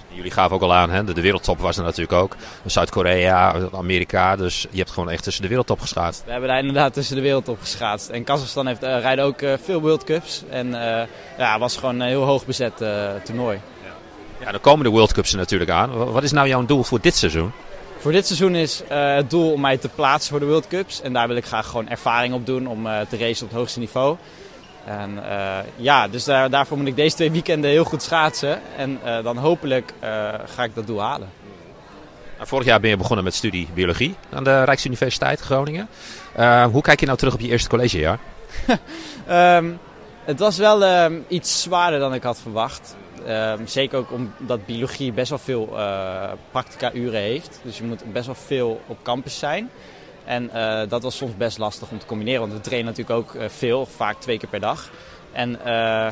Jullie 0.10 0.32
gaven 0.32 0.56
ook 0.56 0.62
al 0.62 0.74
aan, 0.74 0.89
hè? 0.89 1.04
De, 1.04 1.13
de 1.13 1.22
wereldtop 1.22 1.60
was 1.60 1.78
er 1.78 1.84
natuurlijk 1.84 2.12
ook. 2.12 2.36
Zuid-Korea, 2.65 3.56
Amerika. 3.74 4.36
Dus 4.36 4.67
je 4.72 4.78
hebt 4.78 4.91
gewoon 4.91 5.10
echt 5.10 5.24
tussen 5.24 5.41
de 5.41 5.48
wereldtop 5.48 5.80
geschaatst. 5.80 6.24
We 6.26 6.32
hebben 6.32 6.50
daar 6.50 6.60
inderdaad 6.60 6.93
tussen 6.93 7.15
de 7.15 7.22
wereldtop 7.22 7.60
geschaatst. 7.60 8.10
En 8.10 8.24
Kazachstan 8.24 8.67
heeft, 8.67 8.84
uh, 8.84 9.00
rijden 9.00 9.26
ook 9.26 9.41
uh, 9.41 9.54
veel 9.63 9.82
World 9.82 10.04
Cups. 10.04 10.43
En 10.50 10.67
uh, 10.67 11.02
ja, 11.38 11.60
was 11.60 11.78
gewoon 11.78 12.00
een 12.00 12.08
heel 12.08 12.24
hoog 12.24 12.46
bezet 12.46 12.78
toernooi. 13.24 13.60
Ja. 13.84 14.46
ja, 14.46 14.52
dan 14.52 14.62
komen 14.62 14.84
de 14.84 14.91
World 14.91 15.13
Cups 15.13 15.32
er 15.32 15.38
natuurlijk 15.38 15.72
aan. 15.72 16.12
Wat 16.12 16.24
is 16.24 16.32
nou 16.32 16.48
jouw 16.48 16.65
doel 16.65 16.84
voor 16.84 17.02
dit 17.02 17.15
seizoen? 17.15 17.52
Voor 18.00 18.12
dit 18.12 18.26
seizoen 18.26 18.56
is 18.56 18.84
het 18.88 19.30
doel 19.30 19.52
om 19.52 19.62
mij 19.62 19.78
te 19.78 19.89
plaatsen 19.89 20.32
voor 20.32 20.39
de 20.39 20.46
World 20.46 20.67
Cups. 20.67 21.02
En 21.02 21.13
daar 21.13 21.28
wil 21.28 21.38
ik 21.38 21.46
graag 21.46 21.67
gewoon 21.67 21.89
ervaring 21.89 22.34
op 22.34 22.46
doen 22.46 22.67
om 22.67 22.84
te 22.84 23.17
racen 23.17 23.43
op 23.43 23.50
het 23.50 23.60
hoogste 23.60 23.80
niveau. 23.80 24.17
En 24.88 25.19
uh, 25.23 25.58
ja, 25.76 26.08
dus 26.08 26.23
daar, 26.23 26.50
daarvoor 26.50 26.78
moet 26.78 26.88
ik 26.88 26.95
deze 26.95 27.15
twee 27.15 27.32
weekenden 27.32 27.69
heel 27.69 27.84
goed 27.84 28.04
schaatsen. 28.04 28.62
En 28.78 29.00
uh, 29.06 29.23
dan 29.23 29.38
hopelijk 29.38 29.93
uh, 30.04 30.34
ga 30.45 30.63
ik 30.63 30.76
dat 30.76 30.88
doel 30.88 31.02
halen. 31.02 31.30
Nou, 32.36 32.47
vorig 32.47 32.65
jaar 32.65 32.80
ben 32.80 32.89
je 32.89 32.97
begonnen 32.97 33.23
met 33.23 33.34
studie 33.34 33.67
biologie 33.73 34.15
aan 34.34 34.43
de 34.43 34.63
Rijksuniversiteit 34.63 35.39
Groningen. 35.39 35.88
hoe 36.71 36.82
kijk 36.82 37.00
je 37.00 37.06
nou 37.06 37.17
terug 37.17 37.34
op 37.34 37.39
je 37.39 37.47
eerste 37.47 37.69
collegejaar? 37.69 38.19
um, 39.30 39.80
het 40.32 40.39
was 40.39 40.58
wel 40.58 41.04
um, 41.04 41.26
iets 41.28 41.62
zwaarder 41.62 42.00
dan 42.00 42.13
ik 42.13 42.23
had 42.23 42.39
verwacht. 42.39 42.95
Um, 43.28 43.67
zeker 43.67 43.97
ook 43.97 44.12
omdat 44.39 44.65
biologie 44.65 45.12
best 45.12 45.30
wel 45.30 45.39
veel 45.39 45.78
practica 46.52 46.93
uren 46.93 47.21
heeft. 47.21 47.60
Dus 47.63 47.78
je 47.78 47.84
moet 47.84 48.13
best 48.13 48.26
wel 48.26 48.36
veel 48.36 48.82
op 48.88 48.97
campus 49.04 49.39
zijn. 49.39 49.69
En 50.28 50.50
uh, 50.56 50.82
dat 50.90 51.04
was 51.04 51.18
soms 51.18 51.38
best 51.38 51.58
lastig 51.58 51.90
om 51.90 52.00
te 52.00 52.06
combineren, 52.06 52.40
want 52.42 52.54
we 52.54 52.62
trainen 52.62 52.86
natuurlijk 52.86 53.20
ook 53.20 53.34
uh, 53.34 53.50
veel, 53.50 53.86
vaak 53.86 54.20
twee 54.20 54.38
keer 54.38 54.50
per 54.50 54.60
dag. 54.60 54.90
En 55.32 55.60
uh, 55.66 56.08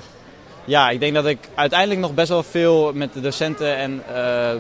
ja, 0.66 0.90
ik 0.90 1.00
denk 1.00 1.14
dat 1.14 1.26
ik 1.26 1.50
uiteindelijk 1.56 2.00
nog 2.00 2.14
best 2.14 2.30
wel 2.30 2.44
veel 2.44 2.94
met 2.94 3.14
de 3.14 3.22
docenten 3.22 3.76
en 3.76 4.04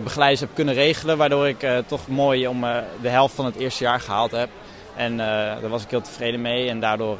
begeleiders 0.04 0.42
heb 0.42 0.50
kunnen 0.54 0.74
regelen, 0.74 1.18
waardoor 1.18 1.48
ik 1.48 1.68
toch 1.88 2.08
mooi 2.08 2.48
om 2.48 2.62
de 3.02 3.10
helft 3.10 3.36
van 3.36 3.46
het 3.46 3.56
eerste 3.56 3.84
jaar 3.84 4.00
gehaald 4.00 4.32
heb. 4.32 4.50
En 4.96 5.18
daar 5.18 5.70
was 5.70 5.84
ik 5.84 5.90
heel 5.90 6.02
tevreden 6.02 6.42
mee 6.42 6.70
en 6.70 6.80
daardoor 6.80 7.18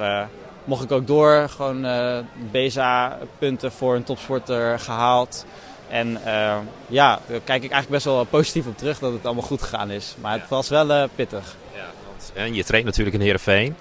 mocht 0.64 0.84
ik 0.84 0.92
ook 0.92 1.08
door, 1.08 1.50
gewoon 1.50 1.88
BESA-punten 2.52 3.72
voor 3.72 3.96
een 3.96 4.04
topsporter 4.04 4.80
gehaald. 4.80 5.46
En 5.88 6.12
uh, 6.26 6.56
ja, 6.88 7.20
daar 7.28 7.40
kijk 7.40 7.64
ik 7.64 7.72
eigenlijk 7.72 7.90
best 7.90 8.06
wel 8.06 8.24
positief 8.24 8.68
op 8.68 8.78
terug 8.78 9.00
dat 9.00 9.14
het 9.14 9.26
allemaal 9.26 9.44
goed 9.44 9.62
gegaan 9.62 9.92
is. 9.92 10.16
Maar 10.22 10.40
het 10.40 10.50
was 10.50 10.70
wel 10.70 10.90
uh, 10.90 11.04
pittig. 11.16 11.56
Ja. 11.74 11.86
En 12.34 12.54
je 12.54 12.64
traint 12.64 12.86
natuurlijk 12.86 13.16
in 13.16 13.22
Heerenveen. 13.22 13.76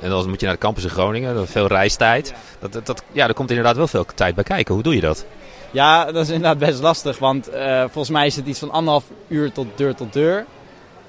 En 0.00 0.10
dan 0.10 0.28
moet 0.28 0.40
je 0.40 0.46
naar 0.46 0.54
de 0.54 0.60
campus 0.60 0.84
in 0.84 0.90
Groningen. 0.90 1.48
Veel 1.48 1.66
reistijd. 1.66 2.34
Dat, 2.58 2.72
dat, 2.72 2.86
dat, 2.86 3.02
ja, 3.12 3.28
er 3.28 3.34
komt 3.34 3.48
inderdaad 3.48 3.76
wel 3.76 3.86
veel 3.86 4.04
tijd 4.14 4.34
bij 4.34 4.44
kijken. 4.44 4.74
Hoe 4.74 4.82
doe 4.82 4.94
je 4.94 5.00
dat? 5.00 5.26
Ja, 5.70 6.04
dat 6.04 6.22
is 6.22 6.28
inderdaad 6.28 6.58
best 6.58 6.80
lastig. 6.80 7.18
Want 7.18 7.54
uh, 7.54 7.80
volgens 7.80 8.10
mij 8.10 8.26
is 8.26 8.36
het 8.36 8.46
iets 8.46 8.58
van 8.58 8.70
anderhalf 8.70 9.04
uur 9.28 9.52
tot 9.52 9.66
deur 9.74 9.94
tot 9.94 10.12
deur. 10.12 10.46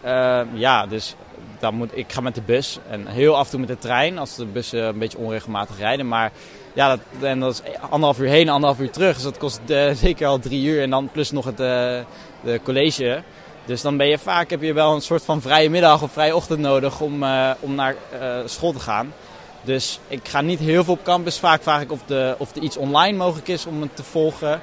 Uh, 0.05 0.41
ja, 0.53 0.87
dus 0.87 1.15
dan 1.59 1.75
moet, 1.75 1.97
ik 1.97 2.11
ga 2.11 2.21
met 2.21 2.35
de 2.35 2.41
bus. 2.41 2.79
En 2.89 3.07
heel 3.07 3.37
af 3.37 3.43
en 3.43 3.49
toe 3.49 3.59
met 3.59 3.69
de 3.69 3.77
trein. 3.77 4.17
Als 4.17 4.35
de 4.35 4.45
bussen 4.45 4.83
een 4.83 4.99
beetje 4.99 5.17
onregelmatig 5.17 5.77
rijden. 5.77 6.07
Maar 6.07 6.31
ja, 6.73 6.87
dat, 6.87 6.99
en 7.21 7.39
dat 7.39 7.53
is 7.53 7.73
anderhalf 7.81 8.19
uur 8.19 8.27
heen, 8.27 8.49
anderhalf 8.49 8.79
uur 8.79 8.91
terug. 8.91 9.13
Dus 9.13 9.23
dat 9.23 9.37
kost 9.37 9.61
uh, 9.67 9.91
zeker 10.05 10.27
al 10.27 10.39
drie 10.39 10.65
uur. 10.65 10.81
En 10.81 10.89
dan 10.89 11.09
plus 11.11 11.31
nog 11.31 11.45
het 11.45 11.57
de 11.57 12.59
college. 12.63 13.23
Dus 13.71 13.81
dan 13.81 13.97
ben 13.97 14.07
je 14.07 14.17
vaak 14.17 14.49
heb 14.49 14.61
je 14.61 14.73
wel 14.73 14.95
een 14.95 15.01
soort 15.01 15.23
van 15.23 15.41
vrije 15.41 15.69
middag 15.69 16.01
of 16.01 16.11
vrije 16.11 16.35
ochtend 16.35 16.59
nodig 16.59 17.01
om, 17.01 17.23
uh, 17.23 17.51
om 17.59 17.75
naar 17.75 17.95
uh, 18.13 18.37
school 18.45 18.71
te 18.71 18.79
gaan. 18.79 19.13
Dus 19.61 19.99
ik 20.07 20.27
ga 20.27 20.41
niet 20.41 20.59
heel 20.59 20.83
veel 20.83 20.93
op 20.93 21.03
campus. 21.03 21.39
Vaak 21.39 21.63
vraag 21.63 21.81
ik 21.81 21.91
of, 21.91 21.99
de, 22.05 22.35
of 22.37 22.55
er 22.55 22.61
iets 22.61 22.77
online 22.77 23.17
mogelijk 23.17 23.47
is 23.47 23.65
om 23.65 23.81
het 23.81 23.95
te 23.95 24.03
volgen. 24.03 24.61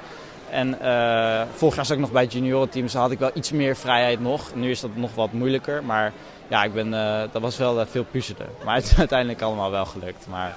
En 0.49 0.67
uh, 0.81 1.41
vorig 1.55 1.75
jaar 1.75 1.85
zat 1.85 1.95
ik 1.95 2.01
nog 2.01 2.11
bij 2.11 2.23
het 2.23 2.33
juniorenteam, 2.33 2.85
dus 2.85 2.93
had 2.93 3.11
ik 3.11 3.19
wel 3.19 3.31
iets 3.33 3.51
meer 3.51 3.75
vrijheid 3.75 4.19
nog. 4.21 4.55
Nu 4.55 4.69
is 4.69 4.79
dat 4.79 4.89
nog 4.93 5.15
wat 5.15 5.31
moeilijker, 5.31 5.83
maar 5.83 6.13
ja, 6.47 6.63
ik 6.63 6.73
ben, 6.73 6.91
dat 7.31 7.41
was 7.41 7.57
wel 7.57 7.85
veel 7.85 8.05
puzzelen. 8.11 8.47
Maar 8.65 8.75
het 8.75 8.85
is 8.85 8.97
uiteindelijk 9.05 9.41
allemaal 9.41 9.71
wel 9.71 9.85
gelukt. 9.85 10.27
Maar 10.27 10.55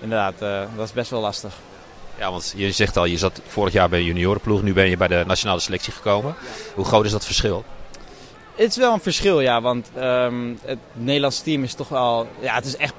inderdaad, 0.00 0.38
dat 0.76 0.86
is 0.86 0.92
best 0.92 1.10
wel 1.10 1.20
lastig. 1.20 1.54
Ja, 2.18 2.30
want 2.30 2.54
je 2.56 2.72
zegt 2.72 2.96
al, 2.96 3.04
je 3.04 3.18
zat 3.18 3.40
vorig 3.46 3.72
jaar 3.72 3.88
bij 3.88 3.98
de 3.98 4.04
juniorenploeg, 4.04 4.62
nu 4.62 4.72
ben 4.72 4.88
je 4.88 4.96
bij 4.96 5.08
de 5.08 5.24
nationale 5.26 5.60
selectie 5.60 5.92
gekomen. 5.92 6.34
Hoe 6.74 6.84
groot 6.84 7.04
is 7.04 7.12
dat 7.12 7.24
verschil? 7.24 7.64
Het 8.54 8.70
is 8.70 8.76
wel 8.76 8.92
een 8.92 9.00
verschil, 9.00 9.40
ja. 9.40 9.60
Want 9.60 9.90
um, 9.98 10.58
het 10.64 10.78
Nederlandse 10.92 11.42
team 11.42 11.62
is 11.62 11.74
toch 11.74 11.88
wel... 11.88 12.28
Ja, 12.40 12.54
het 12.54 12.64
is 12.64 12.76
echt, 12.76 12.94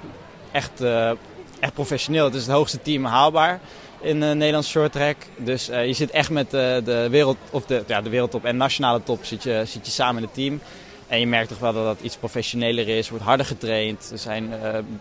echt, 0.52 0.82
uh, 0.82 1.12
echt 1.60 1.74
professioneel. 1.74 2.26
Het 2.26 2.34
is 2.34 2.42
het 2.42 2.52
hoogste 2.52 2.82
team 2.82 3.06
haalbaar 3.06 3.60
in 4.02 4.20
de 4.20 4.26
Nederlandse 4.26 4.72
short 4.72 4.92
track. 4.92 5.16
Dus 5.38 5.70
uh, 5.70 5.86
je 5.86 5.94
zit 5.94 6.12
echt 6.12 6.30
met 6.30 6.52
de, 6.52 6.82
de, 6.86 7.08
wereld, 7.10 7.38
of 7.50 7.66
de, 7.66 7.84
ja, 7.88 8.02
de 8.02 8.10
wereldtop 8.10 8.46
en 8.46 8.58
nationale 8.58 9.04
top 9.04 9.26
zit 9.26 9.44
je, 9.44 9.64
zit 9.66 9.86
je 9.86 9.92
samen 9.92 10.16
in 10.16 10.24
het 10.24 10.34
team. 10.34 10.62
En 11.08 11.20
je 11.20 11.28
merkt 11.28 11.50
toch 11.50 11.60
wel 11.60 11.74
dat 11.74 11.86
dat 11.86 12.00
iets 12.02 12.16
professioneler 12.16 12.88
is, 12.88 13.10
wordt 13.10 13.24
harder 13.24 13.46
getraind. 13.46 14.10
Er 14.12 14.18
zijn, 14.18 14.54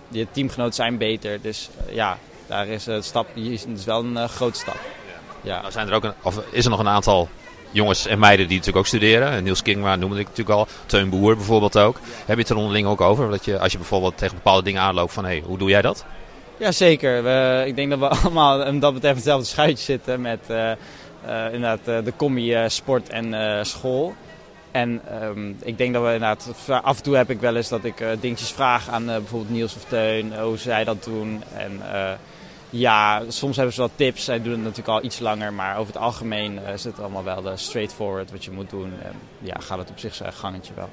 je 0.08 0.26
teamgenoten 0.30 0.74
zijn 0.74 0.98
beter. 0.98 1.40
Dus 1.40 1.68
ja, 1.90 2.18
daar 2.46 2.66
is, 2.66 2.86
stap, 3.00 3.36
is, 3.36 3.64
is 3.64 3.84
wel 3.84 4.04
een 4.04 4.28
grote 4.28 4.58
stap. 4.58 4.78
Ja. 5.42 5.54
ja. 5.54 5.60
Nou 5.60 5.72
zijn 5.72 5.88
er 5.88 5.94
ook 5.94 6.04
een, 6.04 6.12
of 6.22 6.40
is 6.50 6.64
er 6.64 6.70
nog 6.70 6.80
een 6.80 6.88
aantal 6.88 7.28
jongens 7.74 8.06
en 8.06 8.18
meiden 8.18 8.46
die 8.46 8.56
natuurlijk 8.56 8.84
ook 8.84 8.92
studeren. 8.92 9.44
Niels 9.44 9.62
Kingma 9.62 9.96
noemde 9.96 10.18
ik 10.18 10.28
natuurlijk 10.28 10.58
al. 10.58 10.66
Teun 10.86 11.08
Boer 11.08 11.36
bijvoorbeeld 11.36 11.78
ook. 11.78 12.00
Heb 12.24 12.36
je 12.36 12.42
het 12.42 12.50
er 12.50 12.56
onderling 12.56 12.86
ook 12.86 13.00
over? 13.00 13.30
Dat 13.30 13.44
je, 13.44 13.58
als 13.58 13.72
je 13.72 13.78
bijvoorbeeld 13.78 14.18
tegen 14.18 14.34
bepaalde 14.34 14.62
dingen 14.62 14.82
aanloopt 14.82 15.12
van... 15.12 15.24
hey, 15.24 15.42
hoe 15.46 15.58
doe 15.58 15.68
jij 15.68 15.82
dat? 15.82 16.04
Ja, 16.56 16.72
zeker. 16.72 17.16
Ik 17.66 17.76
denk 17.76 17.90
dat 17.90 17.98
we 17.98 18.08
allemaal 18.18 18.66
om 18.66 18.80
dat 18.80 18.94
betreft 18.94 19.14
hetzelfde 19.14 19.46
schuitje 19.46 19.84
zitten 19.84 20.20
met 20.20 20.40
uh, 20.50 20.56
uh, 21.26 21.44
inderdaad 21.44 21.88
uh, 21.88 22.04
de 22.04 22.12
combi 22.16 22.64
sport 22.66 23.08
en 23.08 23.66
school. 23.66 24.14
En 24.70 25.00
ehm, 25.08 25.48
ik 25.62 25.78
denk 25.78 25.92
dat 25.92 26.02
we 26.02 26.12
inderdaad, 26.12 26.50
af 26.82 26.96
en 26.96 27.02
toe 27.02 27.16
heb 27.16 27.30
ik 27.30 27.40
wel 27.40 27.56
eens 27.56 27.68
dat 27.68 27.84
ik 27.84 28.04
dingetjes 28.20 28.50
vraag 28.50 28.88
aan 28.88 29.04
bijvoorbeeld 29.04 29.50
Niels 29.50 29.76
of 29.76 29.84
Teun, 29.84 30.40
hoe 30.40 30.58
zij 30.58 30.84
dat 30.84 31.04
doen. 31.04 31.42
En 31.56 31.80
ja, 32.74 33.22
soms 33.28 33.56
hebben 33.56 33.74
ze 33.74 33.80
wel 33.80 33.90
tips. 33.96 34.24
Zij 34.24 34.42
doen 34.42 34.52
het 34.52 34.62
natuurlijk 34.62 34.88
al 34.88 35.04
iets 35.04 35.18
langer, 35.18 35.52
maar 35.52 35.76
over 35.78 35.92
het 35.92 36.02
algemeen 36.02 36.58
is 36.74 36.84
het 36.84 37.00
allemaal 37.00 37.24
wel 37.24 37.52
straightforward 37.54 38.30
wat 38.30 38.44
je 38.44 38.50
moet 38.50 38.70
doen. 38.70 38.92
En 39.02 39.12
ja, 39.38 39.56
gaat 39.58 39.78
het 39.78 39.90
op 39.90 39.98
zich 39.98 40.14
zijn 40.14 40.32
gangetje 40.32 40.72
wel. 40.74 40.88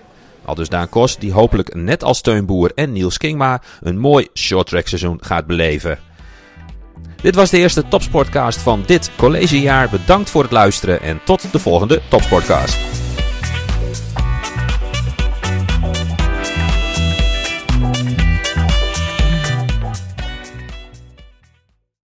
Al 0.46 0.56
dus 0.56 0.70
Daan 0.70 0.90
Kos, 0.90 1.18
die 1.18 1.32
hopelijk 1.32 1.76
net 1.76 2.04
als 2.04 2.18
Steunboer 2.18 2.72
en 2.76 2.92
Niels 2.92 3.18
Kingma 3.18 3.62
een 3.82 4.00
mooi 4.00 4.28
shorttrack 4.34 4.88
seizoen 4.88 5.18
gaat 5.22 5.46
beleven. 5.46 6.00
Dit 7.22 7.36
was 7.36 7.50
de 7.50 7.58
eerste 7.58 7.88
Topsportcast 7.88 8.60
van 8.60 8.84
dit 8.86 9.12
collegejaar. 9.18 9.90
Bedankt 9.90 10.30
voor 10.30 10.44
het 10.44 10.52
luisteren 10.52 11.02
en 11.02 11.20
tot 11.26 11.52
de 11.52 11.60
volgende 11.60 12.02
Topsportcast. 12.10 13.01